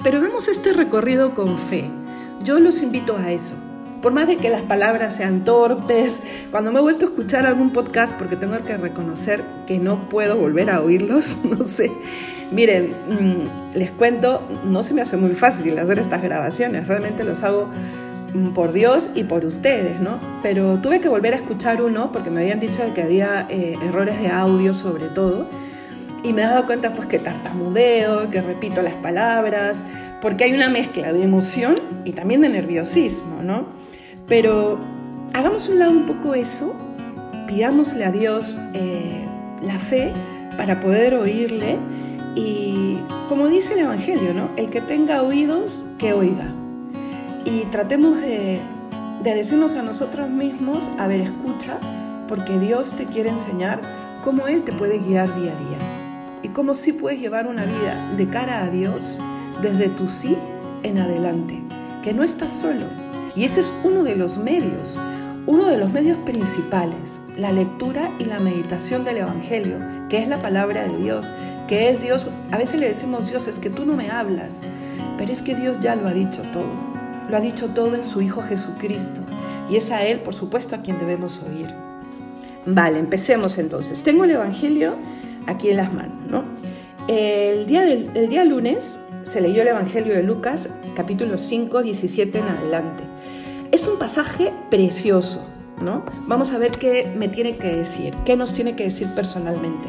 Pero 0.02 0.18
hagamos 0.18 0.48
este 0.48 0.72
recorrido 0.72 1.34
con 1.34 1.58
fe. 1.58 1.84
Yo 2.42 2.58
los 2.58 2.82
invito 2.82 3.16
a 3.16 3.32
eso. 3.32 3.54
Por 4.00 4.14
más 4.14 4.26
de 4.26 4.38
que 4.38 4.48
las 4.48 4.62
palabras 4.62 5.16
sean 5.16 5.44
torpes, 5.44 6.22
cuando 6.50 6.72
me 6.72 6.78
he 6.78 6.82
vuelto 6.82 7.04
a 7.04 7.08
escuchar 7.10 7.44
algún 7.44 7.70
podcast, 7.70 8.16
porque 8.16 8.34
tengo 8.34 8.58
que 8.64 8.78
reconocer 8.78 9.44
que 9.66 9.78
no 9.78 10.08
puedo 10.08 10.36
volver 10.36 10.70
a 10.70 10.80
oírlos, 10.80 11.38
no 11.44 11.66
sé. 11.66 11.92
Miren, 12.50 12.94
mm, 13.08 13.76
les 13.76 13.90
cuento, 13.90 14.42
no 14.64 14.82
se 14.82 14.94
me 14.94 15.02
hace 15.02 15.18
muy 15.18 15.34
fácil 15.34 15.78
hacer 15.78 15.98
estas 15.98 16.22
grabaciones, 16.22 16.88
realmente 16.88 17.24
los 17.24 17.42
hago 17.42 17.68
por 18.54 18.72
Dios 18.72 19.10
y 19.14 19.24
por 19.24 19.44
ustedes, 19.44 20.00
¿no? 20.00 20.18
Pero 20.42 20.78
tuve 20.78 21.00
que 21.00 21.08
volver 21.08 21.34
a 21.34 21.36
escuchar 21.36 21.82
uno 21.82 22.10
porque 22.10 22.30
me 22.30 22.40
habían 22.40 22.60
dicho 22.60 22.82
que 22.94 23.02
había 23.02 23.46
eh, 23.50 23.76
errores 23.82 24.18
de 24.20 24.28
audio 24.28 24.72
sobre 24.72 25.06
todo 25.06 25.46
y 26.22 26.32
me 26.32 26.42
he 26.42 26.44
dado 26.44 26.66
cuenta 26.66 26.92
pues 26.92 27.06
que 27.06 27.18
tartamudeo, 27.18 28.30
que 28.30 28.40
repito 28.42 28.82
las 28.82 28.94
palabras, 28.94 29.82
porque 30.20 30.44
hay 30.44 30.52
una 30.52 30.68
mezcla 30.68 31.12
de 31.12 31.22
emoción 31.22 31.76
y 32.04 32.12
también 32.12 32.42
de 32.42 32.50
nerviosismo, 32.50 33.42
¿no? 33.42 33.66
Pero 34.28 34.78
hagamos 35.32 35.68
un 35.68 35.78
lado 35.78 35.92
un 35.92 36.06
poco 36.06 36.34
eso, 36.34 36.74
pidámosle 37.46 38.04
a 38.04 38.12
Dios 38.12 38.58
eh, 38.74 39.24
la 39.62 39.78
fe 39.78 40.12
para 40.56 40.80
poder 40.80 41.14
oírle 41.14 41.78
y 42.34 42.98
como 43.28 43.48
dice 43.48 43.72
el 43.74 43.80
Evangelio, 43.80 44.34
¿no? 44.34 44.50
El 44.56 44.70
que 44.70 44.80
tenga 44.80 45.22
oídos, 45.22 45.84
que 45.98 46.12
oiga. 46.12 46.52
Y 47.44 47.64
tratemos 47.70 48.20
de, 48.20 48.60
de 49.22 49.34
decirnos 49.34 49.74
a 49.74 49.82
nosotros 49.82 50.28
mismos, 50.28 50.90
a 50.98 51.06
ver, 51.06 51.20
escucha, 51.20 51.78
porque 52.28 52.58
Dios 52.58 52.94
te 52.94 53.06
quiere 53.06 53.30
enseñar 53.30 53.80
cómo 54.22 54.46
Él 54.46 54.62
te 54.62 54.72
puede 54.72 54.98
guiar 54.98 55.34
día 55.40 55.52
a 55.52 55.56
día 55.56 55.99
cómo 56.52 56.74
sí 56.74 56.92
puedes 56.92 57.20
llevar 57.20 57.46
una 57.46 57.64
vida 57.64 58.12
de 58.16 58.28
cara 58.28 58.62
a 58.64 58.70
Dios 58.70 59.20
desde 59.62 59.88
tu 59.88 60.08
sí 60.08 60.36
en 60.82 60.98
adelante, 60.98 61.60
que 62.02 62.12
no 62.12 62.22
estás 62.22 62.52
solo. 62.52 62.86
Y 63.34 63.44
este 63.44 63.60
es 63.60 63.74
uno 63.84 64.02
de 64.02 64.16
los 64.16 64.38
medios, 64.38 64.98
uno 65.46 65.66
de 65.66 65.76
los 65.76 65.92
medios 65.92 66.18
principales, 66.18 67.20
la 67.36 67.52
lectura 67.52 68.10
y 68.18 68.24
la 68.24 68.40
meditación 68.40 69.04
del 69.04 69.18
Evangelio, 69.18 69.78
que 70.08 70.18
es 70.18 70.28
la 70.28 70.42
palabra 70.42 70.84
de 70.84 70.96
Dios, 70.96 71.30
que 71.68 71.90
es 71.90 72.02
Dios. 72.02 72.26
A 72.50 72.58
veces 72.58 72.80
le 72.80 72.88
decimos 72.88 73.28
Dios, 73.28 73.46
es 73.46 73.58
que 73.58 73.70
tú 73.70 73.84
no 73.84 73.94
me 73.94 74.10
hablas, 74.10 74.60
pero 75.16 75.32
es 75.32 75.42
que 75.42 75.54
Dios 75.54 75.78
ya 75.80 75.94
lo 75.94 76.08
ha 76.08 76.12
dicho 76.12 76.42
todo. 76.52 76.90
Lo 77.28 77.36
ha 77.36 77.40
dicho 77.40 77.68
todo 77.68 77.94
en 77.94 78.02
su 78.02 78.20
Hijo 78.20 78.42
Jesucristo. 78.42 79.20
Y 79.70 79.76
es 79.76 79.90
a 79.92 80.02
Él, 80.02 80.20
por 80.20 80.34
supuesto, 80.34 80.74
a 80.74 80.82
quien 80.82 80.98
debemos 80.98 81.40
oír. 81.42 81.72
Vale, 82.66 82.98
empecemos 82.98 83.56
entonces. 83.58 84.02
Tengo 84.02 84.24
el 84.24 84.32
Evangelio 84.32 84.96
aquí 85.46 85.70
en 85.70 85.76
las 85.76 85.92
manos, 85.92 86.16
¿no? 86.28 86.44
El 87.08 87.66
día, 87.66 87.82
del, 87.82 88.10
el 88.14 88.28
día 88.28 88.44
lunes 88.44 88.98
se 89.22 89.40
leyó 89.40 89.62
el 89.62 89.68
Evangelio 89.68 90.14
de 90.14 90.22
Lucas, 90.22 90.68
capítulo 90.94 91.38
5, 91.38 91.82
17 91.82 92.38
en 92.38 92.44
adelante. 92.44 93.02
Es 93.72 93.86
un 93.88 93.98
pasaje 93.98 94.52
precioso, 94.70 95.44
¿no? 95.80 96.04
Vamos 96.26 96.52
a 96.52 96.58
ver 96.58 96.72
qué 96.72 97.12
me 97.16 97.28
tiene 97.28 97.56
que 97.56 97.68
decir, 97.68 98.14
qué 98.24 98.36
nos 98.36 98.52
tiene 98.52 98.76
que 98.76 98.84
decir 98.84 99.08
personalmente. 99.14 99.88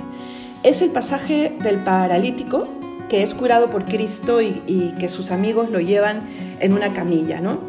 Es 0.64 0.82
el 0.82 0.90
pasaje 0.92 1.58
del 1.64 1.84
paralítico 1.84 2.68
que 3.10 3.24
es 3.24 3.34
curado 3.34 3.70
por 3.70 3.86
Cristo 3.86 4.42
y, 4.42 4.94
que 4.98 5.10
sus 5.10 5.32
amigos 5.32 5.70
lo 5.70 5.80
llevan 5.82 6.22
en 6.60 6.74
una 6.74 6.94
camilla, 6.94 7.42
¿no? 7.42 7.60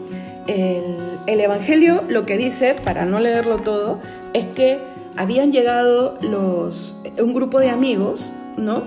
El 0.47 1.41
Evangelio 1.41 2.05
lo 2.09 2.27
que 2.27 2.37
dice, 2.37 2.75
para 2.75 3.07
no 3.07 3.19
leerlo 3.19 3.59
todo, 3.59 3.99
es 4.35 4.45
que 4.47 4.79
habían 5.17 5.53
llegado 5.53 6.19
los, 6.21 7.01
un 7.19 7.35
grupo 7.35 7.61
de 7.61 7.71
amigos, 7.71 8.33
¿no? 8.57 8.85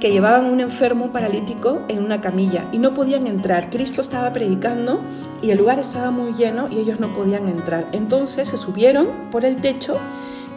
que 0.00 0.12
llevaban 0.12 0.46
un 0.46 0.60
enfermo 0.60 1.10
paralítico 1.10 1.80
en 1.88 2.04
una 2.04 2.20
camilla 2.20 2.68
y 2.72 2.78
no 2.78 2.94
podían 2.94 3.26
entrar. 3.26 3.70
Cristo 3.70 4.00
estaba 4.00 4.32
predicando 4.32 5.00
y 5.42 5.50
el 5.50 5.58
lugar 5.58 5.78
estaba 5.78 6.10
muy 6.10 6.34
lleno 6.34 6.68
y 6.70 6.78
ellos 6.78 7.00
no 7.00 7.12
podían 7.14 7.48
entrar. 7.48 7.86
Entonces 7.92 8.48
se 8.48 8.56
subieron 8.56 9.08
por 9.30 9.44
el 9.44 9.56
techo 9.56 9.98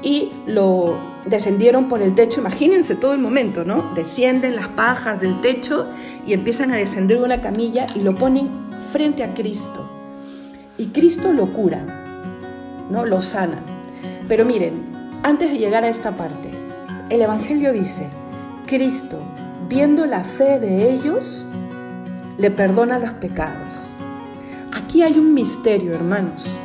y 0.03 0.31
lo 0.45 0.97
descendieron 1.25 1.89
por 1.89 2.01
el 2.01 2.13
techo. 2.13 2.39
Imagínense 2.39 2.95
todo 2.95 3.13
el 3.13 3.19
momento, 3.19 3.65
¿no? 3.65 3.93
Descienden 3.95 4.55
las 4.55 4.67
pajas 4.69 5.21
del 5.21 5.41
techo 5.41 5.87
y 6.25 6.33
empiezan 6.33 6.71
a 6.71 6.77
descender 6.77 7.17
una 7.17 7.41
camilla 7.41 7.87
y 7.95 8.01
lo 8.01 8.15
ponen 8.15 8.49
frente 8.91 9.23
a 9.23 9.33
Cristo. 9.33 9.89
Y 10.77 10.87
Cristo 10.87 11.33
lo 11.33 11.51
cura, 11.51 11.83
¿no? 12.89 13.05
Lo 13.05 13.21
sana. 13.21 13.59
Pero 14.27 14.45
miren, 14.45 14.90
antes 15.23 15.51
de 15.51 15.57
llegar 15.57 15.83
a 15.83 15.89
esta 15.89 16.15
parte, 16.15 16.51
el 17.09 17.21
Evangelio 17.21 17.73
dice, 17.73 18.07
Cristo, 18.65 19.19
viendo 19.69 20.05
la 20.05 20.23
fe 20.23 20.59
de 20.59 20.91
ellos, 20.91 21.45
le 22.37 22.49
perdona 22.49 22.97
los 22.97 23.11
pecados. 23.15 23.91
Aquí 24.73 25.03
hay 25.03 25.17
un 25.19 25.33
misterio, 25.33 25.93
hermanos. 25.93 26.57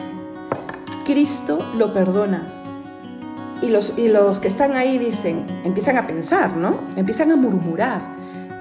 Cristo 1.04 1.58
lo 1.76 1.92
perdona. 1.92 2.44
Y 3.62 3.68
los, 3.68 3.98
y 3.98 4.08
los 4.08 4.40
que 4.40 4.48
están 4.48 4.74
ahí 4.74 4.98
dicen, 4.98 5.46
empiezan 5.64 5.98
a 5.98 6.06
pensar, 6.06 6.56
¿no? 6.56 6.80
Empiezan 6.96 7.32
a 7.32 7.36
murmurar. 7.36 8.00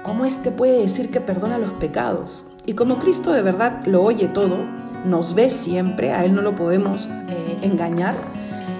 ¿Cómo 0.02 0.24
este 0.24 0.50
puede 0.50 0.80
decir 0.80 1.10
que 1.10 1.20
perdona 1.20 1.58
los 1.58 1.72
pecados? 1.74 2.46
Y 2.66 2.74
como 2.74 2.98
Cristo 2.98 3.32
de 3.32 3.42
verdad 3.42 3.84
lo 3.86 4.02
oye 4.02 4.28
todo, 4.28 4.58
nos 5.04 5.34
ve 5.34 5.50
siempre, 5.50 6.12
a 6.12 6.24
Él 6.24 6.34
no 6.34 6.42
lo 6.42 6.54
podemos 6.54 7.08
eh, 7.28 7.58
engañar, 7.62 8.16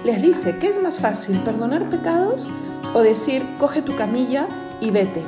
les 0.07 0.21
dice, 0.21 0.55
¿qué 0.57 0.69
es 0.69 0.81
más 0.81 0.99
fácil, 0.99 1.37
perdonar 1.39 1.89
pecados 1.89 2.49
o 2.93 3.01
decir, 3.01 3.45
coge 3.59 3.81
tu 3.81 3.93
camilla 3.97 4.47
y 4.79 4.89
vete? 4.89 5.21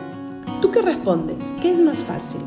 ¿Tú 0.62 0.72
qué 0.72 0.82
respondes? 0.82 1.54
¿Qué 1.62 1.74
es 1.74 1.80
más 1.82 1.98
fácil? 1.98 2.40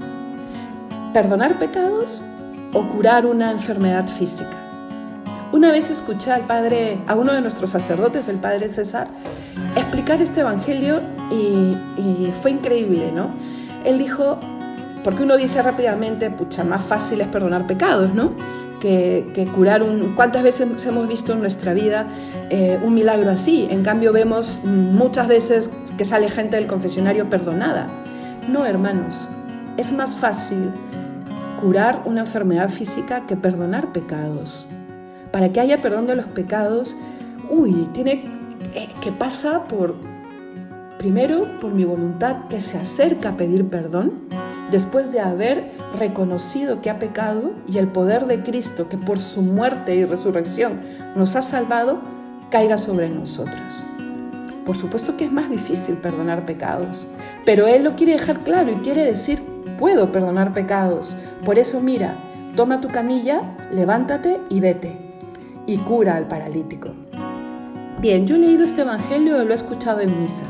¿Perdonar 1.13 1.59
pecados 1.59 2.25
o 2.73 2.89
curar 2.89 3.27
una 3.27 3.51
enfermedad 3.51 4.09
física? 4.09 4.57
Una 5.53 5.71
vez 5.71 5.91
escuché 5.91 6.33
al 6.33 6.47
padre, 6.47 6.97
a 7.07 7.15
uno 7.17 7.35
de 7.35 7.43
nuestros 7.43 7.69
sacerdotes, 7.69 8.29
el 8.29 8.37
padre 8.37 8.71
César, 8.71 9.09
explicar 9.77 10.23
este 10.23 10.41
evangelio 10.41 11.03
y 11.31 11.77
fue 12.41 12.53
increíble, 12.53 13.13
¿no? 13.13 13.29
Él 13.85 13.99
dijo, 13.99 14.39
porque 15.05 15.23
uno 15.23 15.37
dice 15.37 15.61
rápidamente, 15.61 16.31
pucha, 16.31 16.65
más 16.65 16.83
fácil 16.83 17.21
es 17.21 17.29
perdonar 17.29 17.67
pecados, 17.67 18.15
¿no? 18.15 18.31
Que, 18.83 19.49
curar 19.55 19.83
un... 19.83 20.15
¿Cuántas 20.15 20.43
veces 20.43 20.87
hemos 20.87 21.09
visto 21.09 21.33
en 21.33 21.41
nuestra 21.41 21.73
vida 21.73 22.09
eh, 22.51 22.81
un 22.83 22.95
milagro 22.95 23.31
así? 23.31 23.69
En 23.71 23.85
cambio 23.85 24.13
vemos 24.13 24.61
muchas 24.65 25.29
veces 25.29 25.71
que 25.97 26.05
sale 26.05 26.29
gente 26.29 26.57
del 26.57 26.67
confesionario 26.67 27.31
perdonada. 27.31 27.87
No, 28.49 28.67
hermanos, 28.67 29.29
es 29.77 29.93
más 29.93 30.17
fácil 30.17 30.69
curar 31.61 32.03
una 32.07 32.21
enfermedad 32.23 32.69
física 32.69 33.25
que 33.27 33.37
perdonar 33.37 33.93
pecados. 33.93 34.69
Para 35.31 35.53
que 35.53 35.61
haya 35.61 35.81
perdón 35.81 36.09
de 36.09 36.17
los 36.17 36.27
pecados, 36.27 36.97
uy, 37.49 37.89
tiene 37.93 38.25
eh, 38.75 38.89
que 39.01 39.13
pasa 39.13 39.63
por, 39.69 39.95
primero, 40.99 41.47
por 41.61 41.73
mi 41.73 41.85
voluntad 41.85 42.49
que 42.51 42.59
se 42.59 42.79
acerca 42.79 43.31
a 43.31 43.37
pedir 43.37 43.69
perdón, 43.69 44.13
después 44.73 45.13
de 45.13 45.21
haber 45.21 45.71
reconocido 45.97 46.81
que 46.81 46.91
ha 46.91 46.99
pecado 46.99 47.53
y 47.69 47.79
el 47.79 47.89
poder 47.89 48.27
de 48.27 48.43
Cristo, 48.43 48.89
que 48.89 48.97
por 48.97 49.19
su 49.19 49.43
muerte 49.43 49.95
y 49.95 50.05
resurrección 50.05 50.81
nos 51.15 51.37
ha 51.37 51.43
salvado, 51.43 52.01
caiga 52.51 52.79
sobre 52.79 53.09
nosotros. 53.09 53.87
Por 54.65 54.77
supuesto 54.77 55.17
que 55.17 55.27
es 55.27 55.33
más 55.33 55.51
difícil 55.51 55.97
perdonar 55.97 56.47
pecados, 56.47 57.07
pero 57.45 57.67
Él 57.67 57.85
lo 57.85 57.97
quiere 57.97 58.13
dejar 58.13 58.41
claro 58.41 58.73
y 58.73 58.77
quiere 58.77 59.05
decir, 59.05 59.43
puedo 59.79 60.11
perdonar 60.11 60.53
pecados. 60.53 61.17
Por 61.45 61.59
eso 61.59 61.81
mira, 61.81 62.17
toma 62.57 62.81
tu 62.81 62.89
camilla, 62.89 63.43
levántate 63.73 64.41
y 64.49 64.61
vete. 64.61 64.97
Y 65.67 65.79
cura 65.79 66.17
al 66.17 66.27
paralítico. 66.29 66.91
Bien, 68.01 68.27
yo 68.27 68.37
he 68.37 68.39
leído 68.39 68.65
este 68.65 68.83
Evangelio 68.83 69.41
y 69.41 69.45
lo 69.45 69.53
he 69.53 69.55
escuchado 69.55 70.01
en 70.01 70.19
misa. 70.21 70.45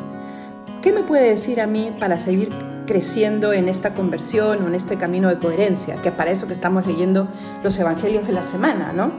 ¿Qué 0.81 0.93
me 0.93 1.03
puede 1.03 1.31
decir 1.31 1.61
a 1.61 1.67
mí 1.67 1.93
para 1.99 2.19
seguir 2.19 2.51
creciendo 2.87 3.53
en 3.53 3.69
esta 3.69 3.95
conversión 3.95 4.63
o 4.63 4.69
en 4.69 4.75
este 4.75 4.97
camino 4.97 5.29
de 5.29 5.39
coherencia, 5.39 5.97
que 5.97 6.09
es 6.09 6.15
para 6.15 6.31
eso 6.31 6.47
que 6.47 6.53
estamos 6.53 6.87
leyendo 6.87 7.29
los 7.63 7.79
evangelios 7.79 8.27
de 8.27 8.33
la 8.33 8.43
semana, 8.43 8.93
¿no? 8.93 9.11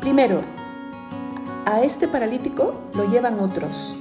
Primero, 0.00 0.40
a 1.64 1.82
este 1.82 2.08
paralítico 2.08 2.74
lo 2.94 3.08
llevan 3.08 3.38
otros. 3.40 3.96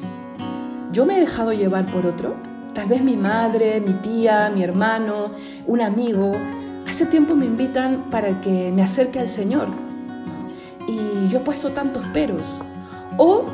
¿Yo 0.91 1.05
me 1.05 1.17
he 1.17 1.19
dejado 1.21 1.53
llevar 1.53 1.85
por 1.85 2.05
otro? 2.05 2.35
Tal 2.73 2.87
vez 2.87 3.03
mi 3.03 3.15
madre, 3.15 3.79
mi 3.79 3.93
tía, 3.93 4.49
mi 4.49 4.63
hermano, 4.63 5.31
un 5.67 5.81
amigo. 5.81 6.31
Hace 6.87 7.05
tiempo 7.05 7.35
me 7.35 7.45
invitan 7.45 8.09
para 8.09 8.41
que 8.41 8.71
me 8.71 8.81
acerque 8.81 9.19
al 9.19 9.27
Señor. 9.27 9.67
Y 10.87 11.27
yo 11.29 11.39
he 11.39 11.41
puesto 11.41 11.71
tantos 11.71 12.05
peros. 12.07 12.61
O 13.17 13.45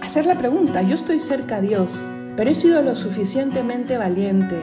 hacer 0.00 0.26
la 0.26 0.36
pregunta, 0.36 0.82
yo 0.82 0.94
estoy 0.94 1.18
cerca 1.18 1.56
a 1.56 1.60
Dios, 1.60 2.04
pero 2.40 2.52
he 2.52 2.54
sido 2.54 2.80
lo 2.80 2.96
suficientemente 2.96 3.98
valiente 3.98 4.62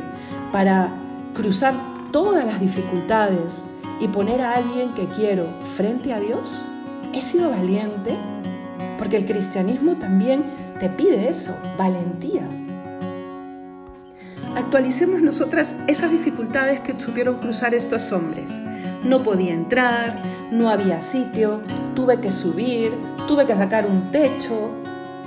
para 0.51 0.91
cruzar 1.35 1.75
todas 2.11 2.43
las 2.43 2.59
dificultades 2.59 3.65
y 3.99 4.07
poner 4.07 4.41
a 4.41 4.55
alguien 4.55 4.95
que 4.95 5.05
quiero 5.05 5.45
frente 5.75 6.11
a 6.11 6.19
Dios? 6.19 6.65
¿He 7.13 7.21
sido 7.21 7.51
valiente? 7.51 8.17
Porque 8.97 9.17
el 9.17 9.27
cristianismo 9.27 9.95
también 9.95 10.43
te 10.79 10.89
pide 10.89 11.29
eso, 11.29 11.55
valentía. 11.77 12.49
Actualicemos 14.55 15.21
nosotras 15.21 15.75
esas 15.85 16.09
dificultades 16.09 16.79
que 16.79 16.99
supieron 16.99 17.37
cruzar 17.37 17.75
estos 17.75 18.11
hombres. 18.11 18.59
No 19.03 19.21
podía 19.21 19.53
entrar, 19.53 20.19
no 20.51 20.71
había 20.71 21.03
sitio, 21.03 21.61
tuve 21.93 22.19
que 22.21 22.31
subir, 22.31 22.91
tuve 23.27 23.45
que 23.45 23.55
sacar 23.55 23.85
un 23.85 24.09
techo, 24.09 24.71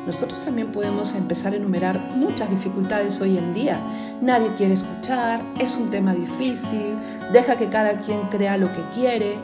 nosotros 0.06 0.44
también 0.44 0.72
podemos 0.72 1.14
empezar 1.14 1.52
a 1.52 1.56
enumerar 1.56 2.00
muchas 2.16 2.50
dificultades 2.50 3.20
hoy 3.20 3.36
en 3.38 3.54
día. 3.54 3.78
Nadie 4.20 4.54
quiere 4.56 4.74
escuchar, 4.74 5.42
es 5.58 5.76
un 5.76 5.90
tema 5.90 6.14
difícil, 6.14 6.96
deja 7.32 7.56
que 7.56 7.68
cada 7.68 7.98
quien 7.98 8.22
crea 8.28 8.56
lo 8.56 8.72
que 8.72 8.82
quiere, 8.94 9.34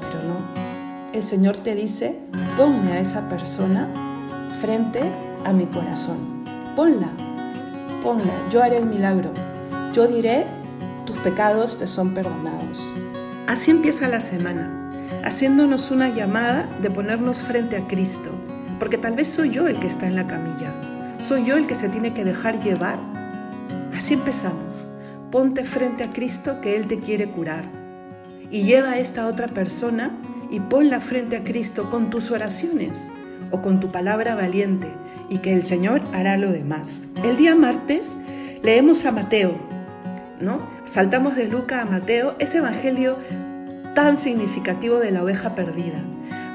pero 0.00 0.24
no. 0.24 1.12
el 1.12 1.22
Señor 1.22 1.56
te 1.56 1.74
dice, 1.74 2.18
ponme 2.56 2.92
a 2.92 2.98
esa 2.98 3.28
persona 3.28 3.88
frente 4.60 5.00
a 5.44 5.52
mi 5.52 5.66
corazón. 5.66 6.44
Ponla, 6.74 7.10
ponla, 8.02 8.32
yo 8.50 8.62
haré 8.62 8.78
el 8.78 8.86
milagro. 8.86 9.32
Yo 9.92 10.08
diré, 10.08 10.46
tus 11.06 11.16
pecados 11.18 11.76
te 11.76 11.86
son 11.86 12.14
perdonados. 12.14 12.92
Así 13.46 13.70
empieza 13.70 14.08
la 14.08 14.20
semana, 14.20 14.90
haciéndonos 15.22 15.90
una 15.90 16.08
llamada 16.08 16.68
de 16.80 16.90
ponernos 16.90 17.42
frente 17.42 17.76
a 17.76 17.86
Cristo, 17.86 18.30
porque 18.78 18.98
tal 18.98 19.14
vez 19.14 19.28
soy 19.28 19.50
yo 19.50 19.66
el 19.68 19.78
que 19.78 19.86
está 19.86 20.06
en 20.06 20.16
la 20.16 20.26
camilla, 20.26 20.72
soy 21.18 21.44
yo 21.44 21.56
el 21.56 21.66
que 21.66 21.74
se 21.74 21.88
tiene 21.88 22.12
que 22.12 22.24
dejar 22.24 22.60
llevar. 22.60 22.98
Así 23.96 24.14
empezamos. 24.14 24.88
Ponte 25.30 25.64
frente 25.64 26.04
a 26.04 26.12
Cristo 26.12 26.60
que 26.60 26.76
Él 26.76 26.86
te 26.86 26.98
quiere 26.98 27.28
curar. 27.28 27.64
Y 28.50 28.62
lleva 28.62 28.90
a 28.90 28.98
esta 28.98 29.26
otra 29.26 29.48
persona 29.48 30.10
y 30.50 30.60
ponla 30.60 31.00
frente 31.00 31.36
a 31.36 31.44
Cristo 31.44 31.90
con 31.90 32.10
tus 32.10 32.30
oraciones 32.30 33.10
o 33.50 33.62
con 33.62 33.80
tu 33.80 33.90
palabra 33.90 34.34
valiente 34.34 34.88
y 35.28 35.38
que 35.38 35.52
el 35.52 35.62
Señor 35.62 36.02
hará 36.12 36.36
lo 36.36 36.52
demás. 36.52 37.08
El 37.22 37.36
día 37.36 37.54
martes 37.54 38.18
leemos 38.62 39.04
a 39.04 39.12
Mateo, 39.12 39.56
¿no? 40.40 40.60
Saltamos 40.84 41.34
de 41.36 41.48
Luca 41.48 41.80
a 41.80 41.84
Mateo, 41.84 42.36
ese 42.38 42.58
evangelio 42.58 43.16
tan 43.94 44.16
significativo 44.16 44.98
de 44.98 45.10
la 45.10 45.22
oveja 45.22 45.54
perdida. 45.54 46.04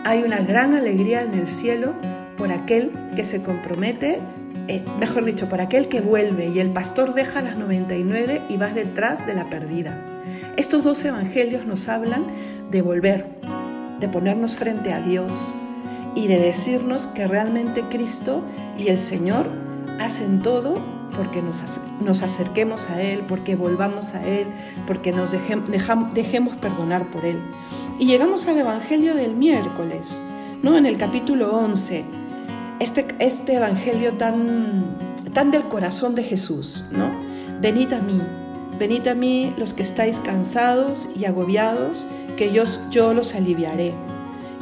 Hay 0.06 0.24
una 0.24 0.39
gran 0.39 0.75
alegría 0.75 1.22
en 1.22 1.34
el 1.34 1.48
cielo 1.48 1.94
por 2.38 2.51
aquel 2.51 2.91
que 3.15 3.25
se 3.25 3.41
compromete, 3.41 4.20
eh, 4.68 4.84
mejor 5.00 5.25
dicho, 5.25 5.50
por 5.50 5.60
aquel 5.60 5.89
que 5.89 6.00
vuelve 6.00 6.48
y 6.48 6.60
el 6.60 6.72
pastor 6.72 7.13
deja 7.13 7.41
las 7.41 7.58
99 7.58 8.44
y 8.48 8.58
va 8.58 8.70
detrás 8.70 9.27
de 9.27 9.34
la 9.34 9.50
perdida. 9.50 10.01
Estos 10.56 10.84
dos 10.84 11.03
evangelios 11.03 11.65
nos 11.65 11.89
hablan 11.89 12.27
de 12.72 12.82
volver, 12.82 13.25
de 14.00 14.08
ponernos 14.08 14.56
frente 14.56 14.94
a 14.94 15.01
Dios 15.01 15.53
y 16.15 16.27
de 16.27 16.39
decirnos 16.39 17.08
que 17.08 17.27
realmente 17.27 17.84
Cristo 17.89 18.44
y 18.77 18.88
el 18.88 19.00
Señor 19.00 19.50
hacen 20.00 20.41
todo 20.41 20.75
porque 21.15 21.41
nos, 21.41 21.63
nos 22.01 22.22
acerquemos 22.22 22.89
a 22.89 23.01
Él, 23.01 23.24
porque 23.27 23.56
volvamos 23.56 24.15
a 24.15 24.25
Él, 24.25 24.48
porque 24.88 25.12
nos 25.12 25.32
dejemos 25.32 26.56
perdonar 26.56 27.06
por 27.12 27.25
Él. 27.25 27.39
Y 28.00 28.06
llegamos 28.06 28.48
al 28.48 28.58
Evangelio 28.58 29.13
del 29.13 29.36
miércoles, 29.36 30.22
¿no? 30.63 30.77
en 30.77 30.86
el 30.86 30.96
capítulo 30.96 31.51
11, 31.51 32.06
este, 32.79 33.06
este 33.20 33.56
Evangelio 33.56 34.13
tan, 34.13 34.96
tan 35.34 35.51
del 35.51 35.63
corazón 35.63 36.15
de 36.15 36.24
Jesús. 36.24 36.86
¿no? 36.91 37.12
Venid 37.60 37.91
a 37.91 38.00
mí, 38.00 38.22
venid 38.79 39.06
a 39.10 39.15
mí 39.15 39.50
los 39.58 39.74
que 39.74 39.84
estáis 39.84 40.18
cansados 40.20 41.10
y 41.13 41.25
agobiados, 41.25 42.08
que 42.38 42.53
yo, 42.53 42.63
yo 42.89 43.13
los 43.13 43.36
aliviaré. 43.36 43.94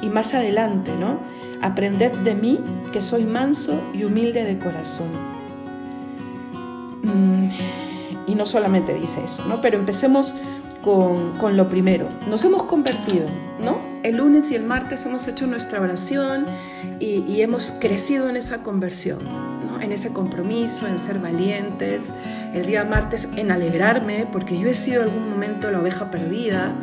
Y 0.01 0.09
más 0.09 0.33
adelante, 0.33 0.91
¿no? 0.99 1.19
Aprended 1.61 2.13
de 2.17 2.33
mí, 2.33 2.59
que 2.91 3.01
soy 3.01 3.23
manso 3.23 3.79
y 3.93 4.03
humilde 4.03 4.43
de 4.43 4.57
corazón. 4.57 5.09
Mm, 7.03 7.49
y 8.27 8.35
no 8.35 8.47
solamente 8.47 8.95
dice 8.95 9.23
eso, 9.23 9.45
¿no? 9.45 9.61
Pero 9.61 9.77
empecemos 9.77 10.33
con, 10.81 11.57
lo 11.57 11.69
primero. 11.69 12.07
Nos 12.29 12.43
hemos 12.45 12.63
convertido, 12.63 13.25
¿no? 13.59 13.79
El 14.03 14.17
lunes 14.17 14.51
y 14.51 14.55
el 14.55 14.63
martes 14.63 15.05
hemos 15.05 15.27
hecho 15.27 15.47
nuestra 15.47 15.81
oración 15.81 16.45
y, 16.99 17.41
hemos 17.41 17.71
crecido 17.79 18.29
en 18.29 18.37
esa 18.37 18.63
conversión, 18.63 19.19
¿no? 19.69 19.81
En 19.81 19.91
ese 19.91 20.09
compromiso, 20.09 20.87
en 20.87 20.99
ser 20.99 21.19
valientes. 21.19 22.13
El 22.53 22.65
día 22.65 22.83
martes 22.85 23.27
en 23.35 23.51
alegrarme, 23.51 24.27
porque 24.31 24.57
yo 24.57 24.69
he 24.69 24.73
sido 24.73 25.03
en 25.03 25.09
algún 25.09 25.29
momento 25.29 25.69
la 25.71 25.79
oveja 25.79 26.09
perdida 26.09 26.73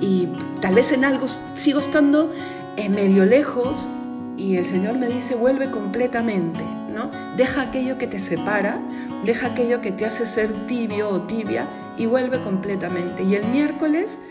y 0.00 0.28
tal 0.60 0.74
vez 0.74 0.92
en 0.92 1.04
algo 1.04 1.26
sigo 1.54 1.80
estando 1.80 2.32
en 2.76 2.92
medio 2.92 3.24
lejos 3.24 3.88
y 4.36 4.56
el 4.56 4.66
Señor 4.66 4.96
me 4.96 5.08
dice, 5.08 5.34
vuelve 5.34 5.70
completamente, 5.70 6.62
¿no? 6.94 7.10
Deja 7.36 7.62
aquello 7.62 7.98
que 7.98 8.06
te 8.06 8.20
separa, 8.20 8.78
deja 9.24 9.48
aquello 9.48 9.80
que 9.80 9.90
te 9.90 10.06
hace 10.06 10.26
ser 10.26 10.52
tibio 10.68 11.08
o 11.10 11.22
tibia 11.22 11.66
y 11.98 12.06
vuelve 12.06 12.40
completamente. 12.40 13.22
Y 13.24 13.34
el 13.34 13.46
miércoles 13.48 14.22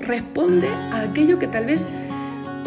responde 0.00 0.68
a 0.68 1.02
aquello 1.02 1.38
que 1.38 1.48
tal 1.48 1.66
vez 1.66 1.86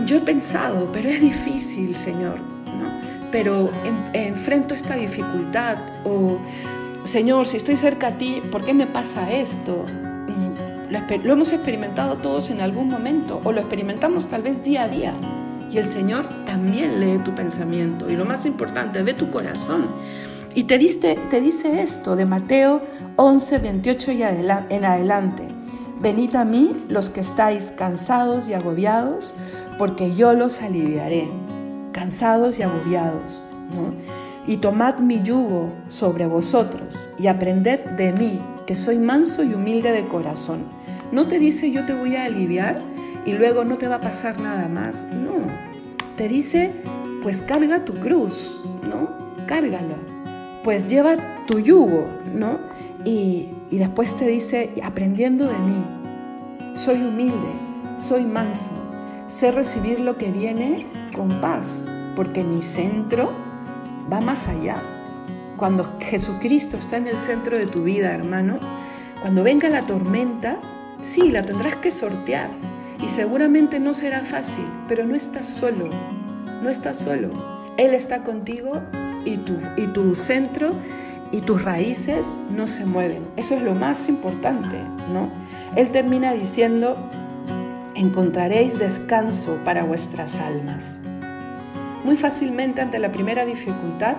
yo 0.06 0.18
he 0.18 0.22
pensado, 0.22 0.90
pero 0.94 1.10
es 1.10 1.22
difícil, 1.22 1.96
Señor, 1.96 2.40
¿no? 2.40 2.90
Pero 3.32 3.72
enfrento 4.14 4.74
esta 4.74 4.96
dificultad 4.96 5.78
o, 6.04 6.40
Señor, 7.04 7.48
si 7.48 7.58
estoy 7.58 7.76
cerca 7.76 8.08
a 8.08 8.18
ti, 8.18 8.42
¿por 8.52 8.66
qué 8.66 8.74
me 8.74 8.88
pasa 8.88 9.32
esto? 9.32 9.86
Lo, 10.90 11.34
hemos 11.34 11.54
experimentado 11.54 12.16
todos 12.18 12.50
en 12.50 12.62
algún 12.62 12.90
momento 12.90 13.40
o 13.44 13.52
lo 13.52 13.60
experimentamos 13.60 14.28
tal 14.28 14.42
vez 14.42 14.64
día 14.64 14.84
a 14.84 14.88
día. 14.88 15.14
Y 15.72 15.78
el 15.78 15.86
Señor 15.86 16.28
también 16.46 17.00
lee 17.00 17.20
tu 17.24 17.36
pensamiento. 17.36 18.10
Y 18.10 18.16
lo 18.16 18.26
más 18.26 18.46
importante, 18.48 19.04
ve 19.04 19.14
tu 19.14 19.30
corazón. 19.30 19.88
Y 20.56 20.64
te, 20.64 20.78
dice 20.78 21.18
esto 21.82 22.16
de 22.16 22.26
Mateo 22.26 22.82
11, 23.16 23.60
28 23.60 24.12
y 24.12 24.24
en 24.24 24.86
adelante. 24.86 25.44
Venid 26.02 26.36
a 26.36 26.46
mí 26.46 26.72
los 26.88 27.10
que 27.10 27.20
estáis 27.20 27.72
cansados 27.72 28.48
y 28.48 28.54
agobiados, 28.54 29.36
porque 29.78 30.16
yo 30.16 30.34
los 30.34 30.62
aliviaré. 30.62 31.30
Cansados 31.92 32.60
y 32.60 32.64
agobiados. 32.64 33.46
¿no? 33.76 33.94
Y 34.52 34.58
tomad 34.58 35.00
mi 35.00 35.22
yugo 35.22 35.72
sobre 35.90 36.26
vosotros 36.26 37.10
y 37.20 37.28
aprended 37.28 37.82
de 37.92 38.14
mí, 38.14 38.40
que 38.66 38.76
soy 38.76 38.98
manso 38.98 39.44
y 39.44 39.54
humilde 39.54 39.92
de 39.92 40.06
corazón 40.06 40.80
no 41.12 41.28
te 41.28 41.40
dice 41.40 41.72
yo 41.72 41.86
te 41.86 41.94
voy 41.94 42.16
a 42.16 42.26
aliviar 42.26 42.80
y 43.26 43.34
luego 43.34 43.66
no 43.66 43.78
te 43.78 43.88
va 43.88 43.96
a 43.96 44.02
pasar 44.02 44.40
nada 44.40 44.68
más. 44.68 45.08
No. 45.12 45.48
Te 46.16 46.28
dice, 46.28 46.72
pues 47.24 47.42
carga 47.42 47.84
tu 47.84 47.94
cruz, 47.96 48.62
¿no? 48.88 49.10
Cárgala. 49.48 49.98
Pues 50.70 50.86
lleva 50.86 51.18
tu 51.48 51.58
yugo, 51.58 52.06
¿no? 52.32 52.60
Y, 53.04 53.50
y 53.72 53.80
después 53.80 54.16
te 54.16 54.28
dice, 54.28 54.70
aprendiendo 54.84 55.48
de 55.48 55.58
mí, 55.58 55.84
soy 56.76 57.02
humilde, 57.02 57.56
soy 57.98 58.24
manso, 58.24 58.70
sé 59.30 59.50
recibir 59.50 60.00
lo 60.00 60.20
que 60.20 60.32
viene 60.32 60.86
con 61.16 61.42
paz, 61.42 61.88
porque 62.16 62.44
mi 62.44 62.62
centro 62.62 63.32
va 64.14 64.22
más 64.22 64.48
allá. 64.48 64.76
Cuando 65.58 65.92
Jesucristo 66.02 66.78
está 66.78 66.98
en 66.98 67.08
el 67.08 67.18
centro 67.18 67.58
de 67.58 67.66
tu 67.66 67.82
vida, 67.82 68.14
hermano, 68.14 68.58
cuando 69.22 69.42
venga 69.42 69.70
la 69.70 69.88
tormenta, 69.88 70.60
Sí, 71.02 71.32
la 71.32 71.44
tendrás 71.44 71.78
que 71.78 71.90
sortear 71.90 72.52
y 73.04 73.10
seguramente 73.10 73.80
no 73.80 73.96
será 73.96 74.24
fácil, 74.24 74.66
pero 74.88 75.04
no 75.04 75.16
estás 75.16 75.48
solo, 75.48 75.90
no 76.62 76.70
estás 76.70 77.00
solo. 77.00 77.30
Él 77.78 77.96
está 77.96 78.24
contigo 78.24 78.84
y 79.26 79.38
tu, 79.38 79.58
y 79.78 79.88
tu 79.88 80.16
centro 80.16 80.76
y 81.32 81.42
tus 81.42 81.64
raíces 81.64 82.38
no 82.50 82.68
se 82.68 82.86
mueven. 82.86 83.28
Eso 83.36 83.56
es 83.56 83.62
lo 83.62 83.76
más 83.76 84.10
importante, 84.10 84.78
¿no? 85.14 85.30
Él 85.76 85.90
termina 85.90 86.34
diciendo, 86.34 86.98
encontraréis 87.96 88.80
descanso 88.80 89.60
para 89.64 89.84
vuestras 89.84 90.40
almas. 90.40 91.00
Muy 92.04 92.16
fácilmente 92.16 92.82
ante 92.82 92.98
la 92.98 93.12
primera 93.12 93.46
dificultad, 93.46 94.16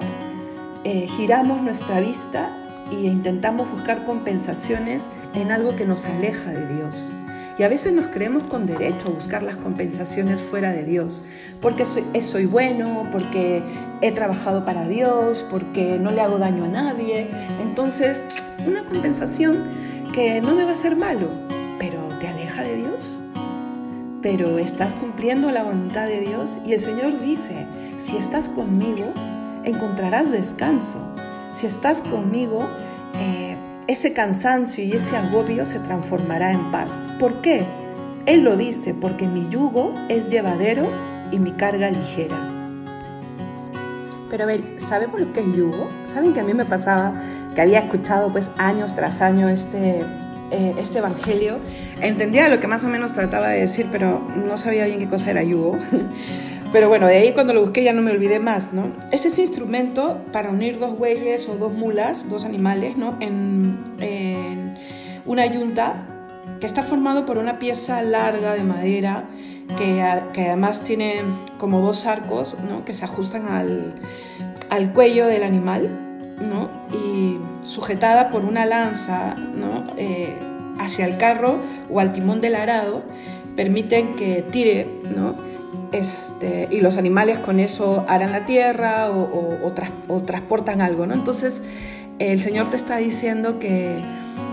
eh, 0.84 1.08
giramos 1.08 1.62
nuestra 1.62 2.00
vista 2.00 2.50
y 2.90 3.06
intentamos 3.06 3.70
buscar 3.70 4.04
compensaciones 4.04 5.10
en 5.34 5.50
algo 5.50 5.76
que 5.76 5.86
nos 5.86 6.06
aleja 6.06 6.50
de 6.50 6.74
Dios. 6.74 7.10
Y 7.60 7.62
a 7.62 7.68
veces 7.68 7.92
nos 7.92 8.06
creemos 8.06 8.44
con 8.44 8.64
derecho 8.64 9.08
a 9.08 9.10
buscar 9.10 9.42
las 9.42 9.56
compensaciones 9.56 10.40
fuera 10.40 10.72
de 10.72 10.82
Dios, 10.82 11.22
porque 11.60 11.84
soy, 11.84 12.04
eh, 12.14 12.22
soy 12.22 12.46
bueno, 12.46 13.06
porque 13.12 13.62
he 14.00 14.12
trabajado 14.12 14.64
para 14.64 14.88
Dios, 14.88 15.44
porque 15.50 15.98
no 15.98 16.10
le 16.10 16.22
hago 16.22 16.38
daño 16.38 16.64
a 16.64 16.68
nadie. 16.68 17.28
Entonces, 17.60 18.22
una 18.66 18.86
compensación 18.86 19.66
que 20.14 20.40
no 20.40 20.54
me 20.54 20.64
va 20.64 20.70
a 20.70 20.72
hacer 20.72 20.96
malo, 20.96 21.28
pero 21.78 22.08
te 22.18 22.28
aleja 22.28 22.62
de 22.62 22.76
Dios. 22.76 23.18
Pero 24.22 24.58
estás 24.58 24.94
cumpliendo 24.94 25.50
la 25.50 25.62
voluntad 25.62 26.06
de 26.06 26.20
Dios 26.20 26.60
y 26.64 26.72
el 26.72 26.80
Señor 26.80 27.20
dice, 27.20 27.66
si 27.98 28.16
estás 28.16 28.48
conmigo, 28.48 29.04
encontrarás 29.64 30.30
descanso. 30.30 30.98
Si 31.50 31.66
estás 31.66 32.00
conmigo, 32.00 32.66
eh, 33.18 33.49
ese 33.90 34.12
cansancio 34.12 34.84
y 34.84 34.92
ese 34.92 35.16
agobio 35.16 35.66
se 35.66 35.80
transformará 35.80 36.52
en 36.52 36.70
paz. 36.70 37.08
¿Por 37.18 37.40
qué? 37.40 37.66
Él 38.26 38.44
lo 38.44 38.56
dice, 38.56 38.94
porque 38.94 39.26
mi 39.26 39.48
yugo 39.48 39.94
es 40.08 40.28
llevadero 40.28 40.86
y 41.32 41.40
mi 41.40 41.50
carga 41.52 41.90
ligera. 41.90 42.36
Pero 44.30 44.44
a 44.44 44.46
ver, 44.46 44.62
¿sabemos 44.76 45.20
lo 45.20 45.32
que 45.32 45.40
es 45.40 45.46
yugo? 45.56 45.88
¿Saben 46.06 46.32
que 46.32 46.38
a 46.38 46.44
mí 46.44 46.54
me 46.54 46.64
pasaba 46.64 47.20
que 47.56 47.62
había 47.62 47.80
escuchado 47.80 48.30
pues 48.30 48.52
años 48.58 48.94
tras 48.94 49.20
año 49.22 49.48
este, 49.48 50.04
eh, 50.52 50.74
este 50.78 50.98
evangelio? 50.98 51.58
Entendía 52.00 52.48
lo 52.48 52.60
que 52.60 52.68
más 52.68 52.84
o 52.84 52.88
menos 52.88 53.12
trataba 53.12 53.48
de 53.48 53.62
decir, 53.62 53.88
pero 53.90 54.20
no 54.46 54.56
sabía 54.56 54.84
bien 54.84 55.00
qué 55.00 55.08
cosa 55.08 55.32
era 55.32 55.42
yugo. 55.42 55.76
Pero 56.72 56.88
bueno, 56.88 57.08
de 57.08 57.16
ahí 57.16 57.32
cuando 57.32 57.52
lo 57.52 57.62
busqué 57.62 57.82
ya 57.82 57.92
no 57.92 58.00
me 58.00 58.12
olvidé 58.12 58.38
más, 58.38 58.72
¿no? 58.72 58.92
Es 59.10 59.26
ese 59.26 59.40
instrumento 59.40 60.18
para 60.32 60.50
unir 60.50 60.78
dos 60.78 60.96
bueyes 60.96 61.48
o 61.48 61.56
dos 61.56 61.72
mulas, 61.72 62.28
dos 62.28 62.44
animales, 62.44 62.96
¿no? 62.96 63.16
En, 63.20 63.78
una 65.26 65.46
yunta 65.46 66.06
que 66.60 66.66
está 66.66 66.82
formado 66.82 67.26
por 67.26 67.38
una 67.38 67.58
pieza 67.58 68.02
larga 68.02 68.54
de 68.54 68.62
madera 68.62 69.24
que, 69.76 70.02
además 70.02 70.82
tiene 70.82 71.20
como 71.58 71.80
dos 71.80 72.06
arcos 72.06 72.56
que 72.84 72.94
se 72.94 73.04
ajustan 73.04 73.46
al, 73.48 74.92
cuello 74.92 75.26
del 75.26 75.42
animal 75.42 75.90
y 76.92 77.38
sujetada 77.64 78.30
por 78.30 78.44
una 78.44 78.64
lanza 78.66 79.36
eh, 79.98 80.34
hacia 80.78 81.04
el 81.06 81.18
carro 81.18 81.60
o 81.90 82.00
al 82.00 82.12
timón 82.12 82.40
del 82.40 82.56
arado 82.56 83.02
permiten 83.54 84.12
que 84.12 84.42
tire 84.50 84.88
este, 85.92 86.68
y 86.70 86.80
los 86.80 86.96
animales 86.96 87.38
con 87.38 87.60
eso 87.60 88.04
harán 88.08 88.32
la 88.32 88.46
tierra 88.46 89.10
o, 89.10 89.72
transportan 90.24 90.80
algo. 90.80 91.06
¿no? 91.06 91.14
Entonces 91.14 91.62
el 92.18 92.40
Señor 92.40 92.68
te 92.68 92.76
está 92.76 92.98
diciendo 92.98 93.58
que 93.58 93.96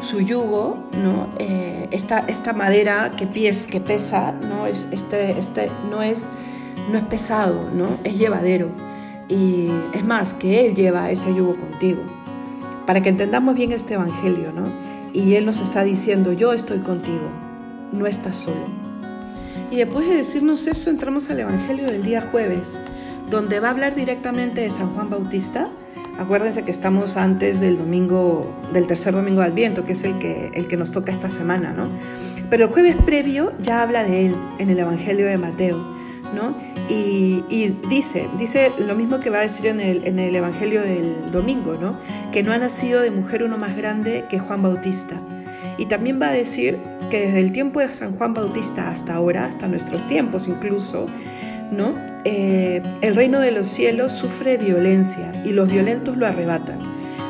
su 0.02 0.22
yugo, 0.22 0.78
¿no? 1.02 1.28
Eh, 1.40 1.88
esta, 1.92 2.20
esta, 2.20 2.54
madera 2.54 3.12
que, 3.18 3.28
pies, 3.28 3.66
que 3.66 3.80
pesa, 3.80 4.32
¿no? 4.32 4.68
Es, 4.68 4.88
este, 4.92 5.38
este, 5.38 5.70
no, 5.90 6.02
es, 6.02 6.30
no 6.92 6.98
es 6.98 7.04
pesado, 7.06 7.70
¿no? 7.74 7.98
es 8.04 8.18
llevadero. 8.18 8.70
Y 9.28 9.70
es 9.94 10.06
más, 10.06 10.34
que 10.34 10.66
Él 10.66 10.76
lleva 10.76 11.12
ese 11.12 11.34
yugo 11.34 11.56
contigo. 11.56 12.02
Para 12.86 13.02
que 13.02 13.10
entendamos 13.10 13.56
bien 13.56 13.74
este 13.74 13.96
Evangelio, 13.96 14.54
¿no? 14.54 14.70
Y 15.12 15.36
Él 15.36 15.46
nos 15.46 15.60
está 15.60 15.84
diciendo, 15.84 16.32
yo 16.32 16.54
estoy 16.54 16.80
contigo, 16.80 17.30
no 17.92 18.06
estás 18.06 18.38
solo. 18.38 18.77
Y 19.72 19.78
después 19.78 20.08
de 20.08 20.16
decirnos 20.16 20.66
eso, 20.68 20.90
entramos 20.90 21.30
al 21.30 21.40
Evangelio 21.42 21.86
del 21.86 22.04
día 22.04 22.22
jueves, 22.22 22.80
donde 23.30 23.60
va 23.60 23.68
a 23.68 23.72
hablar 23.72 23.96
directamente 23.96 24.62
de 24.62 24.70
San 24.70 24.94
Juan 24.94 25.10
Bautista, 25.10 25.70
Acuérdense 26.18 26.64
que 26.64 26.72
estamos 26.72 27.16
antes 27.16 27.60
del 27.60 27.78
domingo, 27.78 28.52
del 28.74 28.88
tercer 28.88 29.14
domingo 29.14 29.42
de 29.42 29.48
Adviento, 29.48 29.86
que 29.86 29.92
es 29.92 30.04
el 30.04 30.18
que, 30.18 30.50
el 30.56 30.68
que 30.68 30.76
nos 30.76 30.92
toca 30.92 31.12
esta 31.12 31.30
semana, 31.30 31.74
¿no? 31.74 31.90
Pero 32.50 32.66
el 32.66 32.72
jueves 32.72 32.96
previo 33.06 33.54
ya 33.60 33.84
habla 33.84 34.04
de 34.04 34.28
él 34.28 34.36
en 34.58 34.72
el 34.72 34.80
Evangelio 34.80 35.28
de 35.28 35.38
Mateo, 35.38 35.78
¿no? 36.34 36.58
Y, 36.90 37.44
dice, 37.88 38.28
dice 38.38 38.72
lo 38.80 38.96
mismo 38.96 39.20
que 39.20 39.30
va 39.30 39.40
a 39.40 39.42
decir 39.42 39.68
en 39.68 39.80
el, 39.80 40.08
en 40.08 40.18
el 40.18 40.36
Evangelio 40.36 40.82
del 40.82 41.32
domingo, 41.32 41.76
¿no? 41.76 42.00
Que 42.32 42.42
no 42.42 42.52
ha 42.52 42.58
nacido 42.58 43.02
de 43.02 43.12
mujer 43.12 43.44
uno 43.44 43.60
más 43.60 43.78
grande 43.78 44.26
que 44.28 44.40
Juan 44.40 44.64
Bautista. 44.64 45.22
Y 45.78 45.86
también 45.86 46.20
va 46.20 46.30
a 46.30 46.32
decir 46.32 46.80
que 47.10 47.28
desde 47.28 47.40
el 47.40 47.52
tiempo 47.52 47.80
de 47.80 47.90
San 47.90 48.16
Juan 48.18 48.34
Bautista 48.34 48.90
hasta 48.90 49.16
ahora, 49.16 49.46
hasta 49.46 49.68
nuestros 49.68 50.08
tiempos 50.08 50.48
incluso, 50.48 51.08
¿no? 51.72 51.94
Eh, 52.24 52.82
el 53.02 53.16
reino 53.16 53.40
de 53.40 53.52
los 53.52 53.68
cielos 53.68 54.12
sufre 54.12 54.58
violencia 54.58 55.32
y 55.46 55.52
los 55.52 55.72
violentos 55.72 56.18
lo 56.18 56.28
arrebatan. 56.28 56.80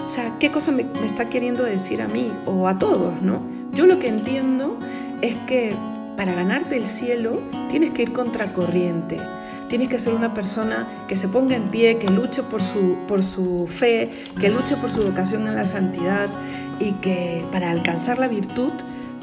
O 0.06 0.10
sea, 0.10 0.34
¿qué 0.40 0.52
cosa 0.52 0.72
me, 0.72 0.86
está 1.06 1.30
queriendo 1.30 1.64
decir 1.64 2.02
a 2.02 2.08
mí 2.08 2.32
o 2.46 2.68
a 2.68 2.78
todos, 2.78 3.22
no? 3.22 3.42
Yo 3.74 3.86
lo 3.86 4.00
que 4.00 4.08
entiendo 4.08 4.78
es 5.22 5.36
que 5.48 5.76
para 6.16 6.34
ganarte 6.34 6.78
el 6.78 6.88
cielo 6.88 7.42
tienes 7.70 7.92
que 7.92 8.04
ir 8.04 8.14
contracorriente. 8.14 9.18
Tienes 9.70 9.90
que 9.90 10.00
ser 10.00 10.14
una 10.14 10.34
persona 10.34 10.88
que 11.08 11.18
se 11.18 11.28
ponga 11.28 11.56
en 11.56 11.70
pie, 11.70 11.98
que 11.98 12.08
luche 12.08 12.42
por 12.42 12.62
su, 12.62 12.98
por 13.08 13.22
su 13.22 13.68
fe, 13.68 14.10
que 14.40 14.50
luche 14.50 14.78
por 14.78 14.90
su 14.90 15.04
vocación 15.04 15.46
en 15.46 15.56
la 15.56 15.66
santidad 15.66 16.30
y 16.80 16.94
que 16.94 17.44
para 17.52 17.70
alcanzar 17.70 18.18
la 18.18 18.30
virtud, 18.30 18.72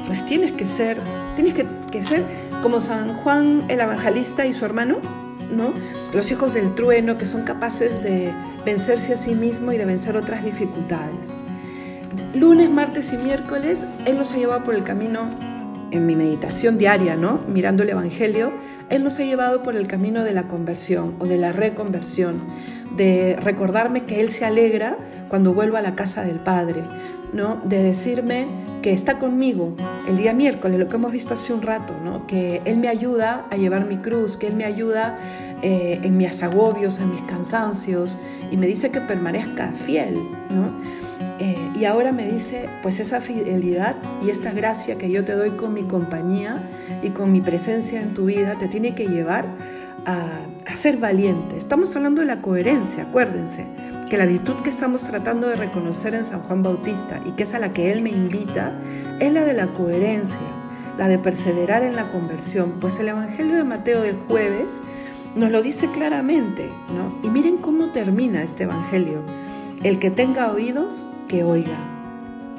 pues 0.07 0.25
tienes 0.27 0.53
que 0.53 0.67
ser, 0.67 0.99
tienes 1.35 1.55
que, 1.55 2.03
ser 2.03 2.25
como 2.63 2.81
San 2.81 3.15
Juan 3.15 3.65
el 3.69 3.81
Evangelista 3.81 4.47
y 4.47 4.53
su 4.53 4.65
hermano, 4.65 4.99
¿no? 5.51 5.73
Los 6.13 6.31
hijos 6.31 6.55
del 6.55 6.75
trueno 6.75 7.17
que 7.19 7.25
son 7.25 7.43
capaces 7.43 8.03
de 8.03 8.33
vencerse 8.65 9.15
a 9.15 9.17
sí 9.17 9.35
mismo 9.35 9.73
y 9.73 9.79
de 9.79 9.85
vencer 9.85 10.17
otras 10.17 10.45
dificultades. 10.45 11.35
Lunes, 12.35 12.71
martes 12.71 13.13
y 13.13 13.17
miércoles, 13.17 13.87
Él 14.07 14.19
nos 14.19 14.33
ha 14.33 14.37
llevado 14.37 14.65
por 14.65 14.75
el 14.75 14.85
camino, 14.85 15.31
en 15.91 16.07
mi 16.07 16.17
meditación 16.17 16.79
diaria, 16.79 17.17
¿no? 17.17 17.41
Mirando 17.47 17.83
el 17.83 17.91
Evangelio, 17.91 18.53
Él 18.91 19.05
nos 19.05 19.19
ha 19.21 19.25
llevado 19.25 19.63
por 19.63 19.77
el 19.77 19.87
camino 19.87 20.25
de 20.25 20.33
la 20.33 20.45
conversión 20.45 21.15
o 21.21 21.27
de 21.27 21.39
la 21.39 21.53
reconversión, 21.53 22.43
de 22.97 23.37
recordarme 23.41 24.05
que 24.05 24.21
Él 24.21 24.31
se 24.31 24.45
alegra 24.45 24.97
cuando 25.29 25.55
vuelvo 25.55 25.77
a 25.77 25.83
la 25.83 25.95
casa 25.95 26.23
del 26.23 26.39
Padre, 26.39 26.83
¿no? 27.33 27.61
De 27.65 27.83
decirme 27.83 28.47
que 28.85 28.93
está 28.93 29.17
conmigo 29.17 29.75
el 30.07 30.19
día 30.19 30.35
miércoles, 30.35 30.79
lo 30.79 30.91
que 30.91 30.97
hemos 30.97 31.11
visto 31.11 31.33
hace 31.33 31.55
un 31.55 31.63
rato, 31.63 31.95
¿no? 32.05 32.27
que 32.27 32.61
Él 32.67 32.77
me 32.77 32.89
ayuda 32.89 33.47
a 33.51 33.57
llevar 33.57 33.87
mi 33.87 33.97
cruz, 33.97 34.37
que 34.37 34.47
Él 34.47 34.55
me 34.55 34.67
ayuda 34.67 35.17
eh, 35.63 36.01
en 36.03 36.19
mis 36.19 36.43
agobios, 36.43 36.99
en 36.99 37.09
mis 37.09 37.23
cansancios, 37.23 38.19
y 38.51 38.59
me 38.59 38.67
dice 38.67 38.91
que 38.91 39.01
permanezca 39.01 39.73
fiel. 39.73 40.17
¿no? 40.51 40.69
Eh, 41.39 41.57
y 41.75 41.87
ahora 41.87 42.13
me 42.13 42.31
dice, 42.31 42.69
pues 42.83 43.01
esa 43.01 43.23
fidelidad 43.23 43.97
y 44.23 44.29
esta 44.29 44.53
gracia 44.53 44.99
que 44.99 45.11
yo 45.11 45.25
te 45.25 45.33
doy 45.33 45.53
con 45.53 45.73
mi 45.73 45.85
compañía 45.85 46.69
y 47.03 47.09
con 47.09 47.33
mi 47.33 47.41
presencia 47.41 48.03
en 48.03 48.13
tu 48.13 48.27
vida 48.27 48.59
te 48.59 48.69
tiene 48.69 48.95
que 48.95 49.07
llevar 49.07 49.47
a, 50.05 50.41
a 50.67 50.75
ser 50.75 50.99
valiente. 50.99 51.57
Estamos 51.57 51.97
hablando 51.97 52.21
de 52.21 52.27
la 52.27 52.43
coherencia, 52.43 53.05
acuérdense 53.05 53.65
que 54.15 54.19
la 54.19 54.27
virtud 54.27 54.55
que 54.63 54.71
estamos 54.71 55.03
tratando 55.03 55.49
de 55.49 55.57
reconocer 55.57 56.15
en 56.15 56.23
San 56.23 56.39
Juan 56.43 56.63
Bautista 56.63 57.21
y 57.27 57.33
que 57.33 57.43
es 57.43 57.53
a 57.53 57.59
la 57.59 57.73
que 57.73 57.91
él 57.91 58.01
me 58.01 58.11
invita, 58.11 58.73
es 59.19 59.33
la 59.33 59.45
de 59.45 59.55
la 59.55 59.67
coherencia, 59.73 60.39
la 60.97 61.09
de 61.09 61.19
perseverar 61.19 61.83
en 61.83 61.97
la 61.97 62.13
conversión, 62.13 62.75
pues 62.81 63.01
el 63.01 63.09
Evangelio 63.09 63.57
de 63.57 63.65
Mateo 63.65 64.03
del 64.03 64.15
jueves 64.29 64.83
nos 65.35 65.51
lo 65.51 65.63
dice 65.63 65.89
claramente, 65.89 66.69
¿no? 66.97 67.19
Y 67.25 67.29
miren 67.29 67.57
cómo 67.57 67.87
termina 67.87 68.45
este 68.45 68.63
Evangelio. 68.63 69.21
El 69.83 69.99
que 69.99 70.13
tenga 70.13 70.53
oídos, 70.53 71.05
que 71.27 71.43
oiga. 71.43 71.77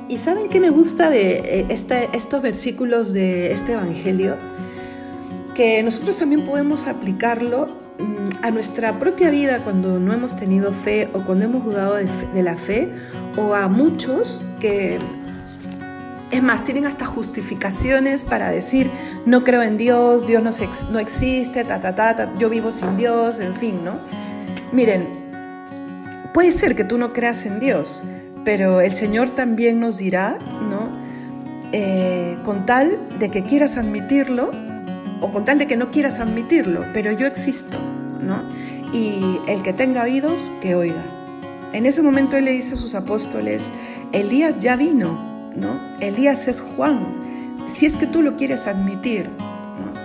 ¿Y 0.09 0.17
saben 0.17 0.49
qué 0.49 0.59
me 0.59 0.71
gusta 0.71 1.09
de 1.09 1.37
eh, 1.37 1.67
este, 1.69 2.09
estos 2.11 2.41
versículos 2.41 3.13
de 3.13 3.53
este 3.53 3.75
Evangelio? 3.75 4.35
Que 5.53 5.81
nosotros 5.83 6.17
también 6.17 6.45
podemos 6.45 6.85
aplicarlo 6.85 7.84
a 8.41 8.51
nuestra 8.51 8.99
propia 8.99 9.29
vida 9.29 9.59
cuando 9.63 9.99
no 9.99 10.13
hemos 10.13 10.35
tenido 10.35 10.71
fe 10.71 11.09
o 11.13 11.21
cuando 11.21 11.45
hemos 11.45 11.63
dudado 11.63 11.95
de, 11.95 12.43
la 12.43 12.57
fe 12.57 12.91
o 13.37 13.55
a 13.55 13.67
muchos 13.67 14.43
que 14.59 14.99
es 16.31 16.43
más, 16.43 16.63
tienen 16.63 16.85
hasta 16.85 17.05
justificaciones 17.05 18.25
para 18.25 18.49
decir, 18.49 18.91
no 19.25 19.43
creo 19.43 19.61
en 19.61 19.77
Dios, 19.77 20.25
Dios 20.25 20.43
no, 20.43 20.49
no 20.91 20.99
existe, 20.99 21.63
ta, 21.63 21.79
ta, 21.79 21.95
ta, 21.95 22.33
yo 22.37 22.49
vivo 22.49 22.71
sin 22.71 22.97
Dios, 22.97 23.39
en 23.39 23.55
fin, 23.55 23.83
¿no? 23.85 23.93
Miren, 24.73 25.07
puede 26.33 26.51
ser 26.51 26.75
que 26.75 26.83
tú 26.83 26.97
no 26.97 27.13
creas 27.13 27.45
en 27.45 27.59
Dios, 27.59 28.03
pero 28.43 28.81
el 28.81 28.93
Señor 28.93 29.29
también 29.29 29.79
nos 29.79 29.97
dirá, 29.97 30.37
¿no? 30.69 30.89
Eh, 31.71 32.37
con 32.43 32.65
tal 32.65 32.99
de 33.19 33.29
que 33.29 33.43
quieras 33.43 33.77
admitirlo 33.77 34.51
o 35.25 35.31
con 35.31 35.43
tal 35.43 35.57
de 35.57 35.65
que 35.65 35.75
no 35.75 35.89
quieras 35.89 36.19
admitirlo, 36.19 36.85
pero 36.93 37.11
yo 37.11 37.25
existo, 37.25 37.79
y 38.93 39.39
el 39.47 39.63
que 39.63 39.73
tenga 39.73 40.03
oídos, 40.03 40.51
que 40.61 40.75
oiga. 40.75 41.03
En 41.73 41.87
ese 41.87 42.03
momento 42.03 42.37
él 42.37 42.45
le 42.45 42.51
dice 42.51 42.75
a 42.75 42.77
sus 42.77 42.93
apóstoles, 42.93 43.71
Elías 44.11 44.61
ya 44.61 44.75
vino, 44.75 45.51
¿no? 45.55 45.79
Elías 45.99 46.47
es 46.47 46.61
Juan, 46.61 46.99
si 47.65 47.87
es 47.87 47.97
que 47.97 48.05
tú 48.05 48.21
lo 48.21 48.37
quieres 48.37 48.67
admitir. 48.67 49.27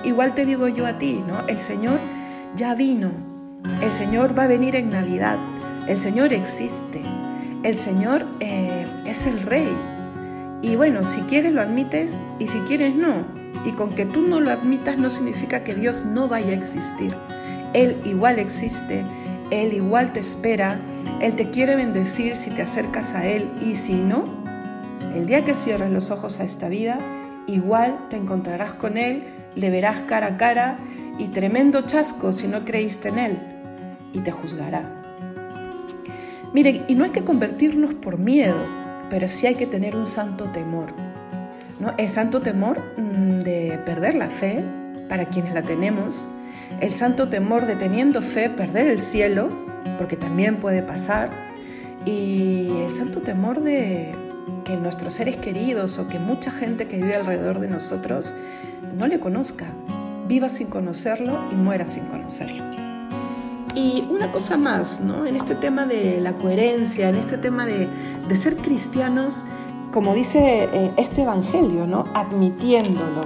Igual 0.04 0.34
te 0.34 0.46
digo 0.46 0.68
yo 0.68 0.86
a 0.86 0.98
ti, 0.98 1.22
¿no? 1.28 1.46
El 1.48 1.58
Señor 1.58 2.00
ya 2.56 2.74
vino, 2.74 3.10
el 3.82 3.92
Señor 3.92 4.36
va 4.38 4.44
a 4.44 4.48
venir 4.48 4.74
en 4.74 4.88
Navidad, 4.88 5.36
el 5.86 5.98
Señor 5.98 6.32
existe, 6.32 7.02
el 7.62 7.76
Señor 7.76 8.24
eh, 8.40 8.86
es 9.04 9.26
el 9.26 9.42
Rey. 9.42 9.68
Y 10.62 10.76
bueno, 10.76 11.04
si 11.04 11.20
quieres 11.22 11.52
lo 11.52 11.62
admites 11.62 12.18
y 12.38 12.46
si 12.46 12.58
quieres 12.60 12.94
no. 12.94 13.24
Y 13.64 13.72
con 13.72 13.94
que 13.94 14.04
tú 14.04 14.22
no 14.22 14.40
lo 14.40 14.50
admitas 14.50 14.98
no 14.98 15.10
significa 15.10 15.64
que 15.64 15.74
Dios 15.74 16.04
no 16.04 16.28
vaya 16.28 16.50
a 16.50 16.54
existir. 16.54 17.14
Él 17.72 18.00
igual 18.04 18.38
existe, 18.38 19.04
Él 19.50 19.72
igual 19.72 20.12
te 20.12 20.20
espera, 20.20 20.80
Él 21.20 21.34
te 21.34 21.50
quiere 21.50 21.76
bendecir 21.76 22.36
si 22.36 22.50
te 22.50 22.62
acercas 22.62 23.14
a 23.14 23.26
Él 23.26 23.48
y 23.64 23.74
si 23.76 23.94
no, 23.94 24.24
el 25.14 25.26
día 25.26 25.44
que 25.44 25.54
cierres 25.54 25.90
los 25.90 26.10
ojos 26.10 26.40
a 26.40 26.44
esta 26.44 26.68
vida, 26.68 26.98
igual 27.46 27.98
te 28.10 28.16
encontrarás 28.16 28.74
con 28.74 28.96
Él, 28.96 29.24
le 29.54 29.70
verás 29.70 30.02
cara 30.02 30.26
a 30.26 30.36
cara 30.36 30.78
y 31.18 31.28
tremendo 31.28 31.82
chasco 31.82 32.32
si 32.32 32.48
no 32.48 32.64
creíste 32.64 33.08
en 33.08 33.18
Él 33.18 33.38
y 34.12 34.20
te 34.20 34.30
juzgará. 34.30 35.02
Miren, 36.52 36.84
y 36.88 36.94
no 36.96 37.04
hay 37.04 37.10
que 37.10 37.22
convertirnos 37.22 37.94
por 37.94 38.18
miedo, 38.18 38.56
pero 39.10 39.28
sí 39.28 39.46
hay 39.46 39.56
que 39.56 39.66
tener 39.66 39.96
un 39.96 40.06
santo 40.06 40.44
temor. 40.44 40.94
¿no? 41.80 41.92
El 41.98 42.08
santo 42.08 42.40
temor 42.40 42.80
mm, 42.96 43.40
de 43.40 43.78
perder 43.84 44.14
la 44.14 44.30
fe, 44.30 44.64
para 45.08 45.26
quienes 45.26 45.52
la 45.52 45.62
tenemos, 45.62 46.28
el 46.80 46.92
santo 46.92 47.28
temor 47.28 47.66
de 47.66 47.76
teniendo 47.76 48.22
fe 48.22 48.48
perder 48.48 48.86
el 48.86 49.00
cielo, 49.00 49.50
porque 49.98 50.16
también 50.16 50.56
puede 50.56 50.82
pasar, 50.82 51.30
y 52.06 52.70
el 52.84 52.90
santo 52.90 53.20
temor 53.20 53.60
de 53.60 54.14
que 54.64 54.76
nuestros 54.76 55.14
seres 55.14 55.36
queridos 55.36 55.98
o 55.98 56.08
que 56.08 56.18
mucha 56.18 56.50
gente 56.50 56.86
que 56.86 56.96
vive 56.96 57.16
alrededor 57.16 57.60
de 57.60 57.68
nosotros 57.68 58.32
no 58.96 59.06
le 59.06 59.20
conozca, 59.20 59.66
viva 60.28 60.48
sin 60.48 60.68
conocerlo 60.68 61.38
y 61.50 61.56
muera 61.56 61.84
sin 61.84 62.04
conocerlo. 62.04 62.89
Y 63.80 64.06
una 64.10 64.30
cosa 64.30 64.58
más, 64.58 65.00
¿no? 65.00 65.24
En 65.24 65.36
este 65.36 65.54
tema 65.54 65.86
de 65.86 66.20
la 66.20 66.34
coherencia, 66.34 67.08
en 67.08 67.14
este 67.14 67.38
tema 67.38 67.64
de, 67.64 67.88
ser 68.36 68.56
cristianos 68.58 69.46
como 69.90 70.12
dice 70.14 70.68
eh, 70.70 70.92
este 70.98 71.22
Evangelio, 71.22 71.86
¿no? 71.86 72.04
Admitiéndolo, 72.14 73.24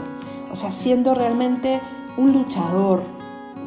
o 0.53 0.57
sea, 0.57 0.71
siendo 0.71 1.13
realmente 1.13 1.81
un 2.17 2.33
luchador, 2.33 3.03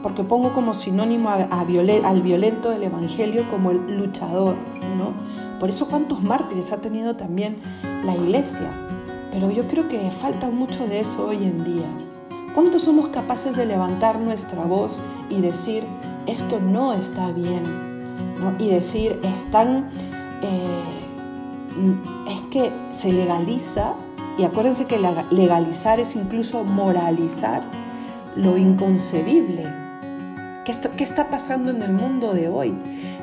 porque 0.01 0.23
pongo 0.23 0.53
como 0.53 0.73
sinónimo 0.73 1.29
al 1.29 2.21
violento 2.21 2.69
del 2.69 2.83
Evangelio 2.83 3.47
como 3.49 3.71
el 3.71 3.97
luchador, 3.97 4.55
¿no? 4.97 5.11
Por 5.59 5.69
eso 5.69 5.89
cuántos 5.89 6.23
mártires 6.23 6.71
ha 6.71 6.77
tenido 6.77 7.17
también 7.17 7.57
la 8.05 8.15
iglesia, 8.15 8.71
pero 9.31 9.51
yo 9.51 9.67
creo 9.67 9.89
que 9.89 10.09
falta 10.09 10.49
mucho 10.49 10.87
de 10.87 11.01
eso 11.01 11.27
hoy 11.27 11.43
en 11.43 11.65
día. 11.65 11.87
¿Cuántos 12.55 12.83
somos 12.83 13.09
capaces 13.09 13.57
de 13.57 13.65
levantar 13.65 14.19
nuestra 14.19 14.63
voz 14.63 15.01
y 15.29 15.41
decir, 15.41 15.83
esto 16.27 16.59
no 16.59 16.93
está 16.93 17.31
bien? 17.31 17.63
Y 18.59 18.69
decir, 18.69 19.19
están... 19.23 19.89
Eh, 20.41 20.97
es 22.29 22.41
que 22.49 22.71
se 22.91 23.11
legaliza, 23.13 23.93
y 24.37 24.43
acuérdense 24.43 24.85
que 24.85 24.99
legalizar 25.31 25.99
es 25.99 26.15
incluso 26.15 26.63
moralizar 26.63 27.61
lo 28.35 28.57
inconcebible. 28.57 29.65
¿Qué 30.65 30.71
está, 30.71 30.89
¿Qué 30.89 31.03
está 31.03 31.29
pasando 31.29 31.71
en 31.71 31.81
el 31.81 31.93
mundo 31.93 32.33
de 32.33 32.49
hoy? 32.49 32.73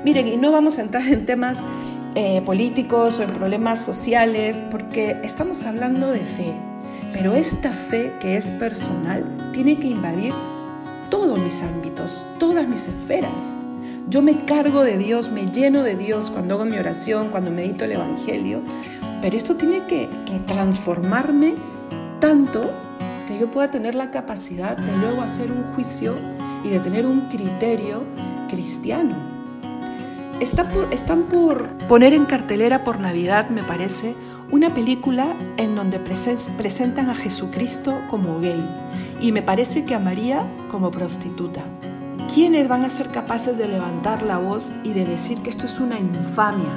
Miren, 0.05 0.27
y 0.29 0.37
no 0.37 0.51
vamos 0.51 0.79
a 0.79 0.83
entrar 0.83 1.07
en 1.07 1.27
temas 1.27 1.61
eh, 2.14 2.43
políticos 2.43 3.19
o 3.19 3.23
en 3.23 3.31
problemas 3.31 3.81
sociales, 3.81 4.62
porque 4.71 5.17
estamos 5.23 5.64
hablando 5.64 6.11
de 6.11 6.21
fe. 6.21 6.53
Pero 7.12 7.35
esta 7.35 7.71
fe 7.71 8.12
que 8.21 8.37
es 8.37 8.49
personal 8.49 9.51
tiene 9.53 9.79
que 9.79 9.88
invadir 9.88 10.33
todos 11.14 11.38
mis 11.38 11.62
ámbitos, 11.62 12.24
todas 12.40 12.66
mis 12.66 12.88
esferas. 12.88 13.55
Yo 14.09 14.20
me 14.20 14.44
cargo 14.46 14.83
de 14.83 14.98
Dios, 14.98 15.31
me 15.31 15.46
lleno 15.46 15.85
de 15.85 15.94
Dios 15.94 16.29
cuando 16.29 16.55
hago 16.55 16.64
mi 16.64 16.77
oración, 16.77 17.29
cuando 17.29 17.53
medito 17.53 17.85
el 17.85 17.92
Evangelio, 17.92 18.59
pero 19.22 19.37
esto 19.37 19.55
tiene 19.55 19.85
que, 19.87 20.09
transformarme 20.48 21.55
tanto 22.18 22.68
que 23.29 23.38
yo 23.38 23.48
pueda 23.48 23.70
tener 23.70 23.94
la 23.94 24.11
capacidad 24.11 24.77
de 24.77 24.90
luego 24.96 25.22
hacer 25.22 25.53
un 25.53 25.62
juicio 25.77 26.16
y 26.64 26.70
de 26.70 26.81
tener 26.81 27.07
un 27.07 27.29
criterio 27.29 28.03
cristiano. 28.48 29.14
están 30.40 31.22
por 31.31 31.68
poner 31.87 32.12
en 32.12 32.24
cartelera 32.24 32.83
por 32.83 32.98
Navidad, 32.98 33.50
me 33.50 33.62
parece, 33.62 34.16
una 34.50 34.74
película 34.74 35.37
en 35.59 35.77
donde 35.77 36.00
presentan 36.00 37.09
a 37.09 37.14
Jesucristo 37.14 38.00
como 38.11 38.40
gay 38.40 38.68
y 39.20 39.33
me 39.33 39.42
parece 39.42 39.85
que 39.85 39.94
a 39.94 39.98
María 39.98 40.46
como 40.70 40.90
prostituta. 40.90 41.62
¿Quiénes 42.33 42.68
van 42.68 42.85
a 42.85 42.90
ser 42.90 43.11
capaces 43.11 43.59
de 43.59 43.68
levantar 43.68 44.22
la 44.22 44.38
voz 44.38 44.74
y 44.83 44.92
de 44.92 45.05
decir 45.05 45.38
que 45.38 45.50
esto 45.50 45.66
es 45.66 45.79
una 45.79 45.98
infamia? 45.98 46.72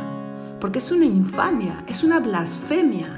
Porque 0.60 0.80
es 0.80 0.91
una 0.91 1.06
infamia, 1.06 1.84
es 1.88 2.04
una 2.04 2.19
blasfemia. 2.19 3.10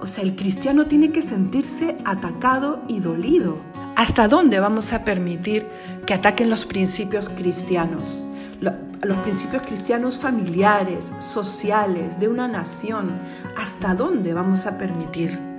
O 0.00 0.06
sea, 0.06 0.24
el 0.24 0.36
cristiano 0.36 0.86
tiene 0.86 1.10
que 1.10 1.22
sentirse 1.22 1.98
atacado 2.04 2.80
y 2.86 3.00
dolido. 3.00 3.58
¿Hasta 3.96 4.28
dónde 4.28 4.60
vamos 4.60 4.92
a 4.92 5.04
permitir 5.04 5.66
que 6.06 6.14
ataquen 6.14 6.48
los 6.48 6.64
principios 6.64 7.28
cristianos? 7.28 8.24
Los 8.60 9.16
principios 9.18 9.62
cristianos 9.62 10.18
familiares, 10.18 11.12
sociales, 11.18 12.20
de 12.20 12.28
una 12.28 12.46
nación. 12.46 13.18
¿Hasta 13.56 13.94
dónde 13.94 14.32
vamos 14.32 14.66
a 14.66 14.78
permitir? 14.78 15.49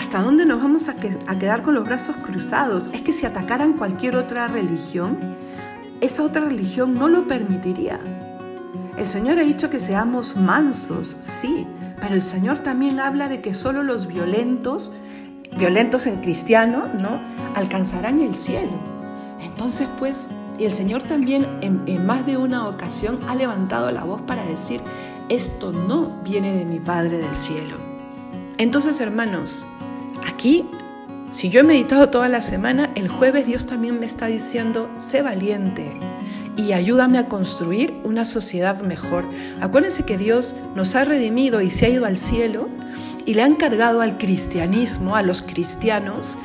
¿Hasta 0.00 0.22
dónde 0.22 0.46
nos 0.46 0.62
vamos 0.62 0.88
a, 0.88 0.94
quedar 0.94 1.60
con 1.60 1.74
los 1.74 1.84
brazos 1.84 2.16
cruzados? 2.16 2.88
Es 2.94 3.02
que 3.02 3.12
si 3.12 3.26
atacaran 3.26 3.74
cualquier 3.74 4.16
otra 4.16 4.48
religión, 4.48 5.18
esa 6.00 6.22
otra 6.22 6.40
religión 6.46 6.94
no 6.94 7.06
lo 7.06 7.28
permitiría. 7.28 8.00
El 8.96 9.06
Señor 9.06 9.38
ha 9.38 9.42
dicho 9.42 9.68
que 9.68 9.78
seamos 9.78 10.36
mansos, 10.36 11.18
sí, 11.20 11.66
pero 12.00 12.14
el 12.14 12.22
Señor 12.22 12.60
también 12.60 12.98
habla 12.98 13.28
de 13.28 13.42
que 13.42 13.52
solo 13.52 13.82
los 13.82 14.06
violentos, 14.06 14.90
violentos 15.58 16.06
en 16.06 16.22
cristiano, 16.22 16.86
¿no? 16.98 17.20
alcanzarán 17.54 18.22
el 18.22 18.36
cielo. 18.36 18.72
Entonces, 19.38 19.86
pues, 19.98 20.30
el 20.58 20.72
Señor 20.72 21.02
también 21.02 21.46
en, 21.60 21.82
en 21.84 22.06
más 22.06 22.24
de 22.24 22.38
una 22.38 22.66
ocasión 22.68 23.18
ha 23.28 23.34
levantado 23.34 23.90
la 23.90 24.04
voz 24.04 24.22
para 24.22 24.46
decir, 24.46 24.80
esto 25.28 25.72
no 25.72 26.22
viene 26.24 26.56
de 26.56 26.64
mi 26.64 26.80
Padre 26.80 27.18
del 27.18 27.36
cielo. 27.36 27.76
Entonces, 28.56 28.98
hermanos, 29.00 29.66
Aquí, 30.26 30.64
si 31.30 31.48
yo 31.48 31.60
he 31.60 31.64
meditado 31.64 32.08
toda 32.10 32.28
la 32.28 32.40
semana, 32.40 32.90
el 32.94 33.08
jueves 33.08 33.46
Dios 33.46 33.66
también 33.66 34.00
me 34.00 34.06
está 34.06 34.26
diciendo, 34.26 34.88
sé 34.98 35.22
valiente 35.22 35.92
y 36.56 36.72
ayúdame 36.72 37.18
a 37.18 37.28
construir 37.28 37.94
una 38.04 38.24
sociedad 38.24 38.80
mejor. 38.82 39.24
Acuérdense 39.60 40.04
que 40.04 40.18
Dios 40.18 40.56
nos 40.74 40.94
ha 40.94 41.04
redimido 41.04 41.60
y 41.60 41.70
se 41.70 41.86
ha 41.86 41.88
ido 41.88 42.04
al 42.04 42.16
cielo 42.16 42.68
y 43.24 43.34
le 43.34 43.42
ha 43.42 43.46
encargado 43.46 44.00
al 44.00 44.18
cristianismo, 44.18 45.16
a 45.16 45.22
los 45.22 45.42
cristianos, 45.42 46.36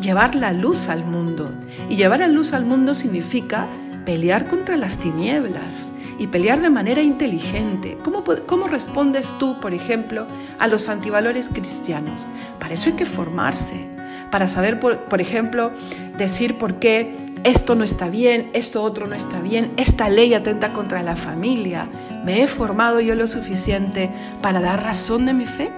llevar 0.00 0.34
la 0.34 0.52
luz 0.52 0.88
al 0.88 1.04
mundo. 1.04 1.50
Y 1.88 1.96
llevar 1.96 2.20
la 2.20 2.28
luz 2.28 2.52
al 2.52 2.64
mundo 2.64 2.94
significa 2.94 3.66
pelear 4.04 4.46
contra 4.46 4.76
las 4.76 4.98
tinieblas 4.98 5.88
y 6.18 6.26
pelear 6.28 6.60
de 6.60 6.70
manera 6.70 7.02
inteligente. 7.02 7.98
¿Cómo, 8.02 8.24
¿Cómo, 8.46 8.68
respondes 8.68 9.32
tú, 9.38 9.60
por 9.60 9.74
ejemplo, 9.74 10.26
a 10.58 10.68
los 10.68 10.88
antivalores 10.88 11.48
cristianos? 11.48 12.26
Para 12.58 12.74
eso 12.74 12.88
hay 12.88 12.96
que 12.96 13.06
formarse, 13.06 13.86
para 14.30 14.48
saber, 14.48 14.80
por, 14.80 14.98
por 15.00 15.20
ejemplo, 15.20 15.72
decir 16.16 16.56
por 16.56 16.78
qué 16.78 17.24
esto 17.44 17.74
no 17.74 17.84
está 17.84 18.08
bien, 18.08 18.50
esto 18.54 18.82
otro 18.82 19.06
no 19.06 19.14
está 19.14 19.40
bien, 19.40 19.72
esta 19.76 20.08
ley 20.08 20.32
atenta 20.32 20.72
contra 20.72 21.02
la 21.02 21.14
familia. 21.14 21.88
¿Me 22.24 22.42
he 22.42 22.46
formado 22.46 23.00
yo 23.00 23.14
lo 23.14 23.26
suficiente 23.26 24.10
para 24.40 24.60
dar 24.60 24.82
razón 24.82 25.26
de 25.26 25.34
mi 25.34 25.44
fe? 25.44 25.70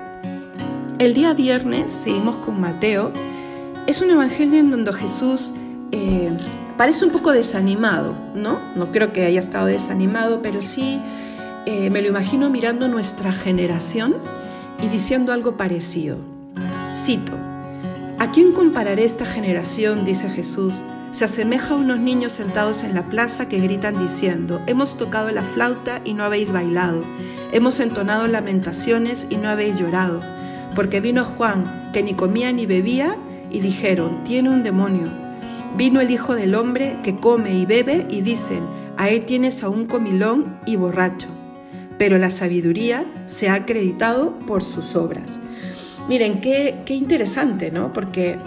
El 0.99 1.13
día 1.13 1.35
viernes 1.35 1.91
seguimos 1.91 2.37
con 2.37 2.61
Mateo. 2.61 3.13
Es 3.87 4.01
un 4.01 4.11
evangelio 4.11 4.61
en 4.61 4.71
donde 4.71 4.93
Jesús 4.93 5.55
eh, 5.93 6.37
parece 6.77 7.05
un 7.05 7.11
poco 7.11 7.33
desanimado, 7.33 8.15
¿no? 8.35 8.59
No 8.75 8.93
creo 8.93 9.13
que 9.13 9.25
haya 9.25 9.41
estado 9.41 9.67
desanimado, 9.67 10.43
pero 10.43 10.61
sí 10.61 11.01
eh, 11.67 11.91
me 11.91 12.03
lo 12.03 12.09
imagino 12.09 12.51
mirando 12.51 12.89
nuestra 12.89 13.33
generación 13.33 14.15
y 14.83 14.89
diciendo 14.89 15.33
algo 15.33 15.57
parecido. 15.57 16.19
Cito, 16.97 17.33
¿a 18.19 18.31
quién 18.31 18.53
compararé 18.53 19.05
esta 19.05 19.25
generación? 19.25 20.05
dice 20.05 20.29
Jesús. 20.29 20.83
Se 21.13 21.25
asemeja 21.25 21.75
a 21.75 21.79
unos 21.79 21.99
niños 21.99 22.33
sentados 22.33 22.83
en 22.83 22.95
la 22.95 23.07
plaza 23.07 23.49
que 23.49 23.59
gritan 23.59 23.99
diciendo, 23.99 24.61
hemos 24.67 24.99
tocado 24.99 25.31
la 25.31 25.43
flauta 25.43 26.03
y 26.05 26.13
no 26.13 26.25
habéis 26.25 26.53
bailado, 26.53 27.05
hemos 27.53 27.81
entonado 27.81 28.27
lamentaciones 28.27 29.27
y 29.31 29.37
no 29.37 29.49
habéis 29.49 29.79
llorado, 29.79 30.21
porque 30.75 31.01
vino 31.01 31.25
Juan, 31.25 31.91
que 31.95 32.03
ni 32.03 32.13
comía 32.13 32.53
ni 32.53 32.67
bebía, 32.67 33.17
y 33.51 33.61
dijeron, 33.61 34.25
tiene 34.25 34.51
un 34.51 34.63
demonio. 34.63 35.26
Vino 35.77 36.01
el 36.01 36.11
Hijo 36.11 36.35
del 36.35 36.55
Hombre 36.55 36.97
que 37.03 37.17
come 37.17 37.55
y 37.55 37.67
bebe 37.67 38.07
y 38.09 38.23
dicen, 38.23 38.65
ahí 38.97 39.21
tienes 39.21 39.63
a 39.63 39.69
un 39.69 39.87
comilón 39.87 40.59
y 40.67 40.77
borracho. 40.77 41.29
Pero 41.99 42.19
la 42.19 42.31
sabiduría 42.31 43.05
se 43.27 43.49
ha 43.49 43.55
acreditado 43.55 44.39
por 44.41 44.63
sus 44.63 44.97
obras. 44.97 45.39
Miren, 46.09 46.41
qué, 46.41 46.83
qué 46.87 46.95
interesante, 46.95 47.71
¿no? 47.71 47.93
Porque, 47.93 48.39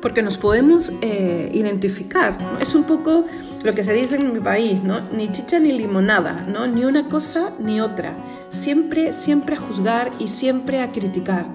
porque 0.00 0.22
nos 0.22 0.38
podemos 0.38 0.92
eh, 1.02 1.50
identificar. 1.52 2.36
Es 2.60 2.74
un 2.74 2.84
poco 2.84 3.26
lo 3.62 3.72
que 3.74 3.84
se 3.84 3.92
dice 3.92 4.16
en 4.16 4.32
mi 4.32 4.40
país, 4.40 4.82
¿no? 4.82 5.00
Ni 5.10 5.30
chicha 5.30 5.58
ni 5.58 5.72
limonada, 5.72 6.46
¿no? 6.48 6.66
Ni 6.66 6.84
una 6.84 7.08
cosa 7.08 7.52
ni 7.58 7.80
otra. 7.80 8.16
Siempre, 8.50 9.12
siempre 9.12 9.56
a 9.56 9.58
juzgar 9.58 10.10
y 10.18 10.28
siempre 10.28 10.80
a 10.80 10.90
criticar. 10.90 11.46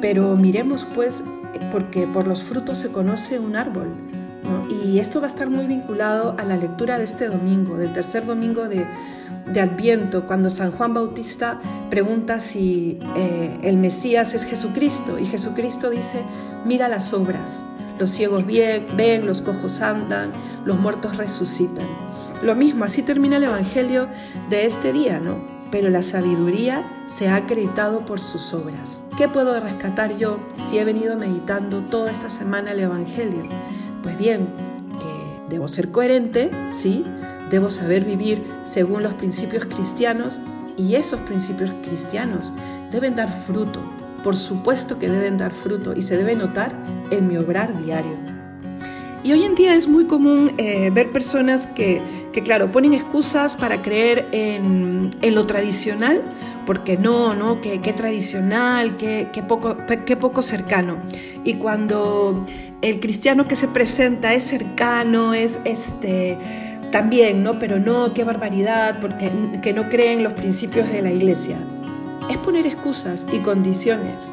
Pero 0.00 0.36
miremos 0.36 0.84
pues, 0.94 1.24
porque 1.70 2.06
por 2.06 2.26
los 2.26 2.42
frutos 2.42 2.78
se 2.78 2.88
conoce 2.88 3.38
un 3.38 3.56
árbol. 3.56 4.11
Y 4.84 4.98
esto 4.98 5.20
va 5.20 5.26
a 5.26 5.28
estar 5.28 5.48
muy 5.50 5.66
vinculado 5.66 6.34
a 6.38 6.44
la 6.44 6.56
lectura 6.56 6.98
de 6.98 7.04
este 7.04 7.28
domingo, 7.28 7.76
del 7.76 7.92
tercer 7.92 8.26
domingo 8.26 8.68
de, 8.68 8.86
Adviento, 9.60 10.26
cuando 10.26 10.48
San 10.50 10.72
Juan 10.72 10.94
Bautista 10.94 11.60
pregunta 11.90 12.38
si 12.38 12.98
eh, 13.16 13.58
el 13.62 13.76
Mesías 13.76 14.34
es 14.34 14.44
Jesucristo. 14.44 15.18
Y 15.18 15.26
Jesucristo 15.26 15.90
dice, 15.90 16.22
mira 16.64 16.88
las 16.88 17.12
obras. 17.12 17.62
Los 17.98 18.10
ciegos 18.10 18.44
ven, 18.46 19.26
los 19.26 19.42
cojos 19.42 19.80
andan, 19.80 20.32
los 20.64 20.78
muertos 20.78 21.16
resucitan. 21.16 21.86
Lo 22.42 22.56
mismo, 22.56 22.84
así 22.84 23.02
termina 23.02 23.36
el 23.36 23.44
Evangelio 23.44 24.08
de 24.50 24.66
este 24.66 24.92
día, 24.92 25.20
¿no? 25.20 25.36
Pero 25.70 25.90
la 25.90 26.02
sabiduría 26.02 26.82
se 27.06 27.28
ha 27.28 27.36
acreditado 27.36 28.04
por 28.04 28.20
sus 28.20 28.52
obras. 28.54 29.04
¿Qué 29.16 29.28
puedo 29.28 29.58
rescatar 29.60 30.16
yo 30.16 30.40
si 30.56 30.78
he 30.78 30.84
venido 30.84 31.16
meditando 31.16 31.82
toda 31.82 32.10
esta 32.10 32.30
semana 32.30 32.72
el 32.72 32.80
Evangelio? 32.80 33.42
Pues 34.02 34.18
bien, 34.18 34.48
que 34.98 35.54
debo 35.54 35.68
ser 35.68 35.90
coherente, 35.90 36.50
sí, 36.72 37.04
debo 37.50 37.70
saber 37.70 38.04
vivir 38.04 38.42
según 38.64 39.02
los 39.02 39.14
principios 39.14 39.66
cristianos 39.66 40.40
y 40.76 40.94
esos 40.94 41.20
principios 41.20 41.70
cristianos 41.86 42.52
deben 42.90 43.14
dar 43.14 43.30
fruto. 43.30 43.80
Por 44.24 44.36
supuesto 44.36 44.98
que 44.98 45.08
deben 45.08 45.38
dar 45.38 45.52
fruto 45.52 45.94
y 45.94 46.02
se 46.02 46.16
debe 46.16 46.34
notar 46.34 46.72
en 47.10 47.28
mi 47.28 47.36
obrar 47.36 47.76
diario. 47.84 48.16
Y 49.24 49.32
hoy 49.32 49.44
en 49.44 49.54
día 49.54 49.74
es 49.76 49.86
muy 49.86 50.06
común 50.06 50.52
eh, 50.58 50.90
ver 50.90 51.10
personas 51.10 51.68
que, 51.68 52.02
claro, 52.44 52.72
ponen 52.72 52.92
excusas 52.92 53.56
para 53.56 53.80
creer 53.82 54.26
en, 54.32 55.10
en 55.22 55.34
lo 55.34 55.46
tradicional 55.46 56.22
porque 56.66 56.96
no, 56.96 57.34
¿no? 57.34 57.60
Qué, 57.60 57.78
tradicional, 57.78 58.96
qué, 58.96 59.26
poco, 59.46 59.76
qué 60.06 60.16
poco 60.16 60.42
cercano. 60.42 60.98
Y 61.44 61.54
cuando 61.54 62.44
el 62.82 63.00
cristiano 63.00 63.44
que 63.44 63.56
se 63.56 63.68
presenta 63.68 64.34
es 64.34 64.44
cercano, 64.44 65.34
es 65.34 65.60
este 65.64 66.38
también, 66.90 67.42
¿no? 67.42 67.58
Pero 67.58 67.78
no, 67.78 68.12
qué 68.14 68.24
barbaridad, 68.24 69.00
porque 69.00 69.30
que 69.62 69.72
no 69.72 69.88
creen 69.88 70.22
los 70.22 70.34
principios 70.34 70.88
de 70.90 71.02
la 71.02 71.10
iglesia. 71.10 71.58
Es 72.30 72.36
poner 72.38 72.66
excusas 72.66 73.26
y 73.32 73.38
condiciones. 73.38 74.30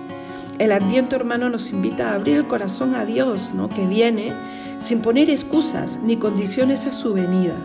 El 0.60 0.74
Adviento, 0.74 1.16
hermano, 1.16 1.50
nos 1.50 1.72
invita 1.72 2.12
a 2.12 2.16
abrir 2.16 2.36
el 2.36 2.48
corazón 2.48 2.94
a 2.96 3.06
Dios, 3.06 3.54
¿no? 3.54 3.70
Que 3.70 3.86
viene 3.86 4.34
sin 4.80 5.02
poner 5.02 5.30
excusas 5.30 6.00
ni 6.04 6.18
condiciones 6.18 6.86
a 6.86 6.92
su 6.92 7.14
venida. 7.14 7.56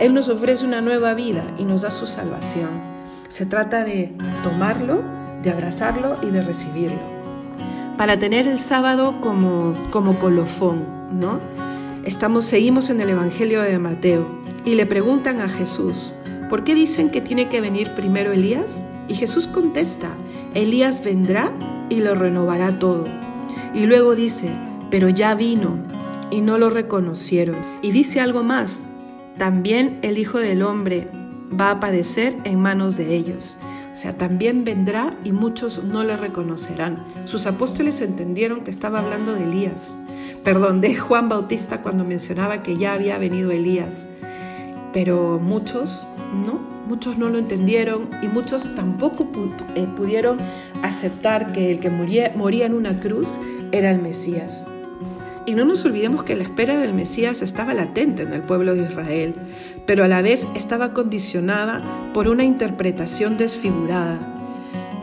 Él 0.00 0.12
nos 0.12 0.28
ofrece 0.28 0.64
una 0.64 0.80
nueva 0.80 1.14
vida 1.14 1.44
y 1.58 1.64
nos 1.64 1.82
da 1.82 1.90
su 1.90 2.06
salvación. 2.06 2.91
Se 3.32 3.46
trata 3.46 3.82
de 3.82 4.12
tomarlo, 4.42 5.00
de 5.42 5.50
abrazarlo 5.50 6.18
y 6.20 6.26
de 6.26 6.42
recibirlo. 6.42 7.00
Para 7.96 8.18
tener 8.18 8.46
el 8.46 8.60
sábado 8.60 9.22
como, 9.22 9.74
como 9.90 10.18
colofón, 10.18 10.84
¿no? 11.18 11.40
Estamos, 12.04 12.44
seguimos 12.44 12.90
en 12.90 13.00
el 13.00 13.08
Evangelio 13.08 13.62
de 13.62 13.78
Mateo 13.78 14.28
y 14.66 14.74
le 14.74 14.84
preguntan 14.84 15.40
a 15.40 15.48
Jesús, 15.48 16.14
¿por 16.50 16.62
qué 16.62 16.74
dicen 16.74 17.08
que 17.08 17.22
tiene 17.22 17.48
que 17.48 17.62
venir 17.62 17.94
primero 17.94 18.32
Elías? 18.32 18.84
Y 19.08 19.14
Jesús 19.14 19.46
contesta, 19.46 20.10
Elías 20.52 21.02
vendrá 21.02 21.52
y 21.88 22.00
lo 22.00 22.14
renovará 22.14 22.78
todo. 22.78 23.06
Y 23.74 23.86
luego 23.86 24.14
dice, 24.14 24.50
pero 24.90 25.08
ya 25.08 25.34
vino 25.34 25.78
y 26.30 26.42
no 26.42 26.58
lo 26.58 26.68
reconocieron. 26.68 27.56
Y 27.80 27.92
dice 27.92 28.20
algo 28.20 28.42
más, 28.42 28.84
también 29.38 30.00
el 30.02 30.18
Hijo 30.18 30.38
del 30.38 30.60
Hombre 30.60 31.08
va 31.58 31.70
a 31.70 31.80
padecer 31.80 32.36
en 32.44 32.60
manos 32.60 32.96
de 32.96 33.14
ellos. 33.14 33.58
O 33.92 33.96
sea, 33.96 34.16
también 34.16 34.64
vendrá 34.64 35.14
y 35.22 35.32
muchos 35.32 35.84
no 35.84 36.02
le 36.02 36.16
reconocerán. 36.16 36.96
Sus 37.24 37.46
apóstoles 37.46 38.00
entendieron 38.00 38.64
que 38.64 38.70
estaba 38.70 39.00
hablando 39.00 39.34
de 39.34 39.44
Elías, 39.44 39.96
perdón, 40.42 40.80
de 40.80 40.96
Juan 40.96 41.28
Bautista 41.28 41.82
cuando 41.82 42.04
mencionaba 42.04 42.62
que 42.62 42.78
ya 42.78 42.94
había 42.94 43.18
venido 43.18 43.50
Elías. 43.50 44.08
Pero 44.94 45.38
muchos 45.38 46.06
no, 46.46 46.58
muchos 46.88 47.18
no 47.18 47.28
lo 47.28 47.38
entendieron 47.38 48.08
y 48.22 48.28
muchos 48.28 48.74
tampoco 48.74 49.28
eh, 49.74 49.86
pudieron 49.96 50.38
aceptar 50.82 51.52
que 51.52 51.70
el 51.70 51.78
que 51.78 51.90
moría, 51.90 52.32
moría 52.34 52.66
en 52.66 52.74
una 52.74 52.96
cruz 52.96 53.40
era 53.72 53.90
el 53.90 54.00
Mesías. 54.00 54.64
Y 55.44 55.54
no 55.54 55.64
nos 55.64 55.84
olvidemos 55.84 56.22
que 56.22 56.36
la 56.36 56.44
espera 56.44 56.78
del 56.78 56.94
Mesías 56.94 57.42
estaba 57.42 57.74
latente 57.74 58.22
en 58.22 58.32
el 58.32 58.42
pueblo 58.42 58.74
de 58.74 58.84
Israel, 58.84 59.34
pero 59.86 60.04
a 60.04 60.08
la 60.08 60.22
vez 60.22 60.48
estaba 60.54 60.92
condicionada 60.92 61.80
por 62.14 62.28
una 62.28 62.44
interpretación 62.44 63.36
desfigurada. 63.36 64.18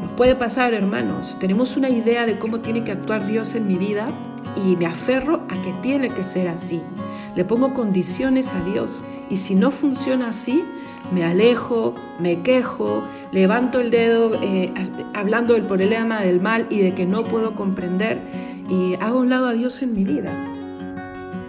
Nos 0.02 0.12
puede 0.14 0.36
pasar, 0.36 0.74
hermanos, 0.74 1.38
tenemos 1.40 1.78
una 1.78 1.90
idea 1.90 2.26
de 2.26 2.38
cómo 2.38 2.60
tiene 2.60 2.84
que 2.84 2.92
actuar 2.92 3.28
Dios 3.28 3.56
en 3.56 3.68
mi 3.68 3.76
vida 3.76 4.10
y 4.66 4.76
me 4.76 4.86
aferro 4.86 5.42
a 5.50 5.62
que 5.62 5.74
tiene 5.82 6.10
que 6.10 6.24
ser 6.24 6.48
así. 6.48 6.82
Le 7.36 7.46
pongo 7.46 7.74
condiciones 7.74 8.52
a 8.52 8.64
Dios 8.64 9.04
y 9.30 9.38
si 9.38 9.56
no 9.56 9.72
funciona 9.72 10.30
así, 10.30 10.64
me 11.14 11.24
alejo, 11.24 11.96
me 12.20 12.42
quejo, 12.42 13.04
levanto 13.32 13.80
el 13.80 13.92
dedo 13.92 14.32
eh, 14.42 14.72
hablando 15.14 15.54
del 15.54 15.64
problema 15.64 16.22
del 16.22 16.42
mal 16.42 16.68
y 16.70 16.80
de 16.80 16.94
que 16.94 17.06
no 17.06 17.24
puedo 17.24 17.56
comprender 17.56 18.20
y 18.70 18.96
hago 19.00 19.20
un 19.20 19.30
lado 19.30 19.48
a 19.48 19.54
Dios 19.54 19.82
en 19.82 19.94
mi 19.94 20.04
vida. 20.04 20.32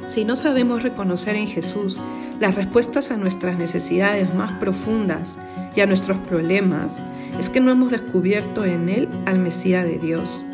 Si 0.06 0.24
no 0.24 0.34
sabemos 0.36 0.82
reconocer 0.82 1.36
en 1.36 1.46
Jesús 1.46 2.00
las 2.40 2.54
respuestas 2.54 3.10
a 3.10 3.18
nuestras 3.18 3.58
necesidades 3.58 4.34
más 4.34 4.52
profundas 4.52 5.38
y 5.76 5.82
a 5.82 5.86
nuestros 5.86 6.18
problemas, 6.18 6.98
es 7.38 7.50
que 7.50 7.60
no 7.60 7.70
hemos 7.70 7.90
descubierto 7.90 8.64
en 8.64 8.88
Él 8.88 9.08
al 9.26 9.38
Mesías 9.38 9.84
de 9.84 9.98
Dios. 9.98 10.46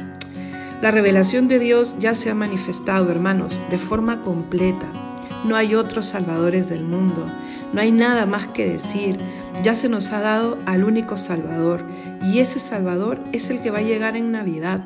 La 0.83 0.91
revelación 0.91 1.49
de 1.49 1.59
Dios 1.59 1.97
ya 1.99 2.15
se 2.15 2.29
ha 2.29 2.35
manifestado, 2.35 3.11
hermanos, 3.11 3.61
de 3.71 3.79
forma 3.79 4.21
completa. 4.21 4.87
No 5.45 5.57
hay 5.57 5.77
otros 5.77 6.07
salvadores 6.07 6.69
del 6.69 6.83
mundo, 6.83 7.25
no 7.73 7.81
hay 7.81 7.93
nada 7.93 8.27
más 8.27 8.49
que 8.49 8.69
decir, 8.69 9.17
ya 9.63 9.75
se 9.75 9.89
nos 9.89 10.13
ha 10.13 10.21
dado 10.21 10.59
al 10.67 10.83
único 10.83 11.17
Salvador 11.17 11.85
y 12.25 12.41
ese 12.41 12.59
Salvador 12.59 13.21
es 13.33 13.49
el 13.49 13.63
que 13.63 13.71
va 13.71 13.79
a 13.79 13.83
llegar 13.83 14.17
en 14.17 14.33
Navidad. 14.33 14.83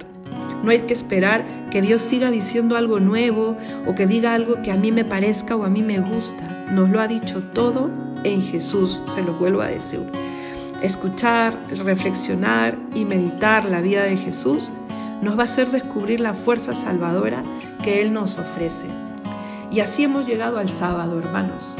No 0.62 0.70
hay 0.70 0.80
que 0.80 0.92
esperar 0.92 1.44
que 1.70 1.82
Dios 1.82 2.02
siga 2.02 2.30
diciendo 2.30 2.76
algo 2.76 3.00
nuevo 3.00 3.56
o 3.86 3.94
que 3.94 4.06
diga 4.06 4.34
algo 4.34 4.62
que 4.62 4.72
a 4.72 4.76
mí 4.76 4.92
me 4.92 5.04
parezca 5.04 5.56
o 5.56 5.64
a 5.64 5.70
mí 5.70 5.82
me 5.82 6.00
gusta. 6.00 6.66
Nos 6.70 6.90
lo 6.90 7.00
ha 7.00 7.08
dicho 7.08 7.42
todo 7.54 7.90
en 8.24 8.42
Jesús, 8.42 9.02
se 9.06 9.22
lo 9.22 9.34
vuelvo 9.34 9.62
a 9.62 9.68
decir. 9.68 10.02
Escuchar, 10.82 11.56
reflexionar 11.84 12.76
y 12.94 13.04
meditar 13.04 13.64
la 13.64 13.80
vida 13.80 14.04
de 14.04 14.16
Jesús 14.16 14.70
nos 15.22 15.36
va 15.36 15.42
a 15.42 15.44
hacer 15.44 15.70
descubrir 15.70 16.20
la 16.20 16.34
fuerza 16.34 16.74
salvadora 16.74 17.42
que 17.82 18.00
Él 18.00 18.12
nos 18.12 18.38
ofrece. 18.38 18.86
Y 19.70 19.80
así 19.80 20.04
hemos 20.04 20.26
llegado 20.26 20.58
al 20.58 20.68
sábado, 20.68 21.18
hermanos. 21.18 21.76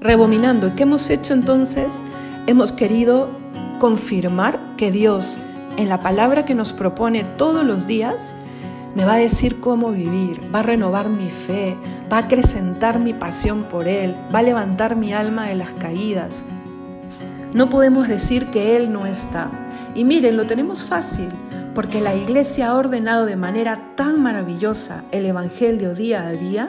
Rebominando, 0.00 0.74
¿qué 0.74 0.84
hemos 0.84 1.08
hecho 1.10 1.34
entonces? 1.34 2.02
Hemos 2.46 2.72
querido 2.72 3.28
confirmar 3.78 4.76
que 4.76 4.90
Dios 4.90 5.38
en 5.76 5.88
la 5.88 6.00
palabra 6.00 6.44
que 6.44 6.54
nos 6.54 6.72
propone 6.72 7.24
todos 7.24 7.64
los 7.64 7.86
días, 7.86 8.34
me 8.94 9.04
va 9.04 9.14
a 9.14 9.18
decir 9.18 9.60
cómo 9.60 9.92
vivir, 9.92 10.40
va 10.54 10.60
a 10.60 10.64
renovar 10.64 11.08
mi 11.08 11.30
fe, 11.30 11.76
va 12.12 12.18
a 12.18 12.20
acrecentar 12.20 12.98
mi 12.98 13.14
pasión 13.14 13.64
por 13.64 13.86
Él, 13.86 14.16
va 14.34 14.40
a 14.40 14.42
levantar 14.42 14.96
mi 14.96 15.12
alma 15.12 15.46
de 15.46 15.54
las 15.54 15.70
caídas. 15.70 16.44
No 17.54 17.70
podemos 17.70 18.08
decir 18.08 18.46
que 18.46 18.76
Él 18.76 18.92
no 18.92 19.06
está. 19.06 19.50
Y 19.94 20.04
miren, 20.04 20.36
lo 20.36 20.46
tenemos 20.46 20.84
fácil, 20.84 21.28
porque 21.74 22.00
la 22.00 22.14
iglesia 22.14 22.68
ha 22.68 22.76
ordenado 22.76 23.26
de 23.26 23.36
manera 23.36 23.94
tan 23.96 24.20
maravillosa 24.22 25.04
el 25.12 25.26
Evangelio 25.26 25.94
día 25.94 26.26
a 26.26 26.32
día, 26.32 26.68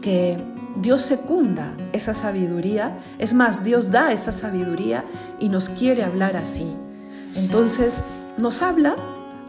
que 0.00 0.38
Dios 0.76 1.02
secunda 1.02 1.74
esa 1.92 2.14
sabiduría, 2.14 2.98
es 3.18 3.34
más, 3.34 3.62
Dios 3.62 3.90
da 3.90 4.12
esa 4.12 4.32
sabiduría 4.32 5.04
y 5.38 5.48
nos 5.48 5.68
quiere 5.68 6.02
hablar 6.02 6.36
así. 6.36 6.74
Entonces, 7.36 8.04
nos 8.38 8.62
habla, 8.62 8.96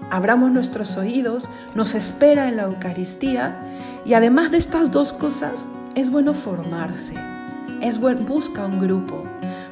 abramos 0.09 0.51
nuestros 0.51 0.97
oídos, 0.97 1.49
nos 1.75 1.95
espera 1.95 2.47
en 2.47 2.57
la 2.57 2.63
Eucaristía 2.63 3.57
y 4.05 4.13
además 4.13 4.51
de 4.51 4.57
estas 4.57 4.91
dos 4.91 5.13
cosas, 5.13 5.69
es 5.95 6.09
bueno 6.09 6.33
formarse. 6.33 7.13
Es 7.81 7.99
buen, 7.99 8.25
busca 8.25 8.65
un 8.65 8.79
grupo, 8.79 9.23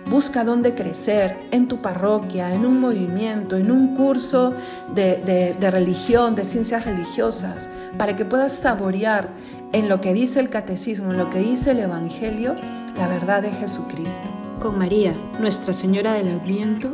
busca 0.10 0.43
dónde 0.43 0.76
crecer, 0.76 1.38
en 1.52 1.67
tu 1.67 1.82
parroquia, 1.82 2.54
en 2.54 2.65
un 2.65 2.80
movimiento, 2.80 3.56
en 3.56 3.71
un 3.71 3.95
curso 3.95 4.54
de, 4.93 5.56
de 5.58 5.71
religión, 5.71 6.36
de 6.36 6.43
ciencias 6.43 6.86
religiosas, 6.86 7.69
para 7.97 8.15
que 8.15 8.26
puedas 8.26 8.54
saborear 8.54 9.30
en 9.71 9.88
lo 9.88 10.02
que 10.02 10.13
dice 10.13 10.41
el 10.41 10.50
catecismo, 10.50 11.12
en 11.12 11.17
lo 11.17 11.30
que 11.30 11.39
dice 11.39 11.71
el 11.71 11.80
Evangelio, 11.80 12.56
la 12.97 13.08
verdad 13.08 13.41
de 13.41 13.52
Jesucristo. 13.52 14.30
Con 14.62 14.78
María, 14.78 15.13
Nuestra 15.39 15.71
Señora 15.71 16.13
del 16.13 16.28
Adviento, 16.28 16.93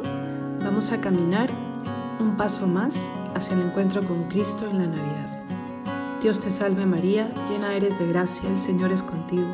vamos 0.64 0.92
a 0.92 1.02
caminar 1.02 1.50
un 2.20 2.36
paso 2.36 2.68
más 2.68 3.10
hacia 3.36 3.56
el 3.56 3.62
encuentro 3.62 4.04
con 4.04 4.24
Cristo 4.26 4.66
en 4.68 4.80
la 4.80 4.86
Navidad. 4.88 5.30
Dios 6.22 6.40
te 6.40 6.50
salve 6.50 6.86
María, 6.86 7.30
llena 7.50 7.74
eres 7.74 8.00
de 8.00 8.08
gracia, 8.08 8.50
el 8.50 8.60
Señor 8.60 8.92
es 8.92 9.04
contigo. 9.04 9.48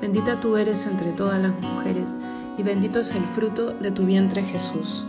Bendita 0.00 0.38
tú 0.38 0.56
eres 0.56 0.86
entre 0.86 1.12
todas 1.12 1.40
las 1.40 1.52
mujeres, 1.60 2.18
y 2.56 2.62
bendito 2.62 3.00
es 3.00 3.12
el 3.12 3.24
fruto 3.24 3.72
de 3.72 3.90
tu 3.90 4.04
vientre 4.04 4.42
Jesús. 4.42 5.06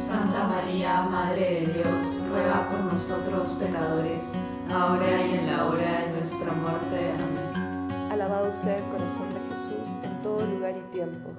Santa 0.00 0.48
María, 0.48 1.02
Madre 1.02 1.66
de 1.66 1.72
Dios, 1.74 2.20
ruega 2.30 2.68
por 2.68 2.92
nosotros 2.92 3.50
pecadores, 3.52 4.32
ahora 4.72 5.26
y 5.26 5.34
en 5.34 5.46
la 5.46 5.66
hora 5.66 6.00
de 6.00 6.12
nuestra 6.12 6.52
muerte. 6.52 7.12
Amén. 7.14 8.10
Alabado 8.10 8.52
sea 8.52 8.78
el 8.78 8.84
corazón 8.84 9.28
de 9.30 9.40
Jesús 9.54 9.94
en 10.02 10.22
todo 10.22 10.44
lugar 10.46 10.74
y 10.76 10.92
tiempo. 10.92 11.30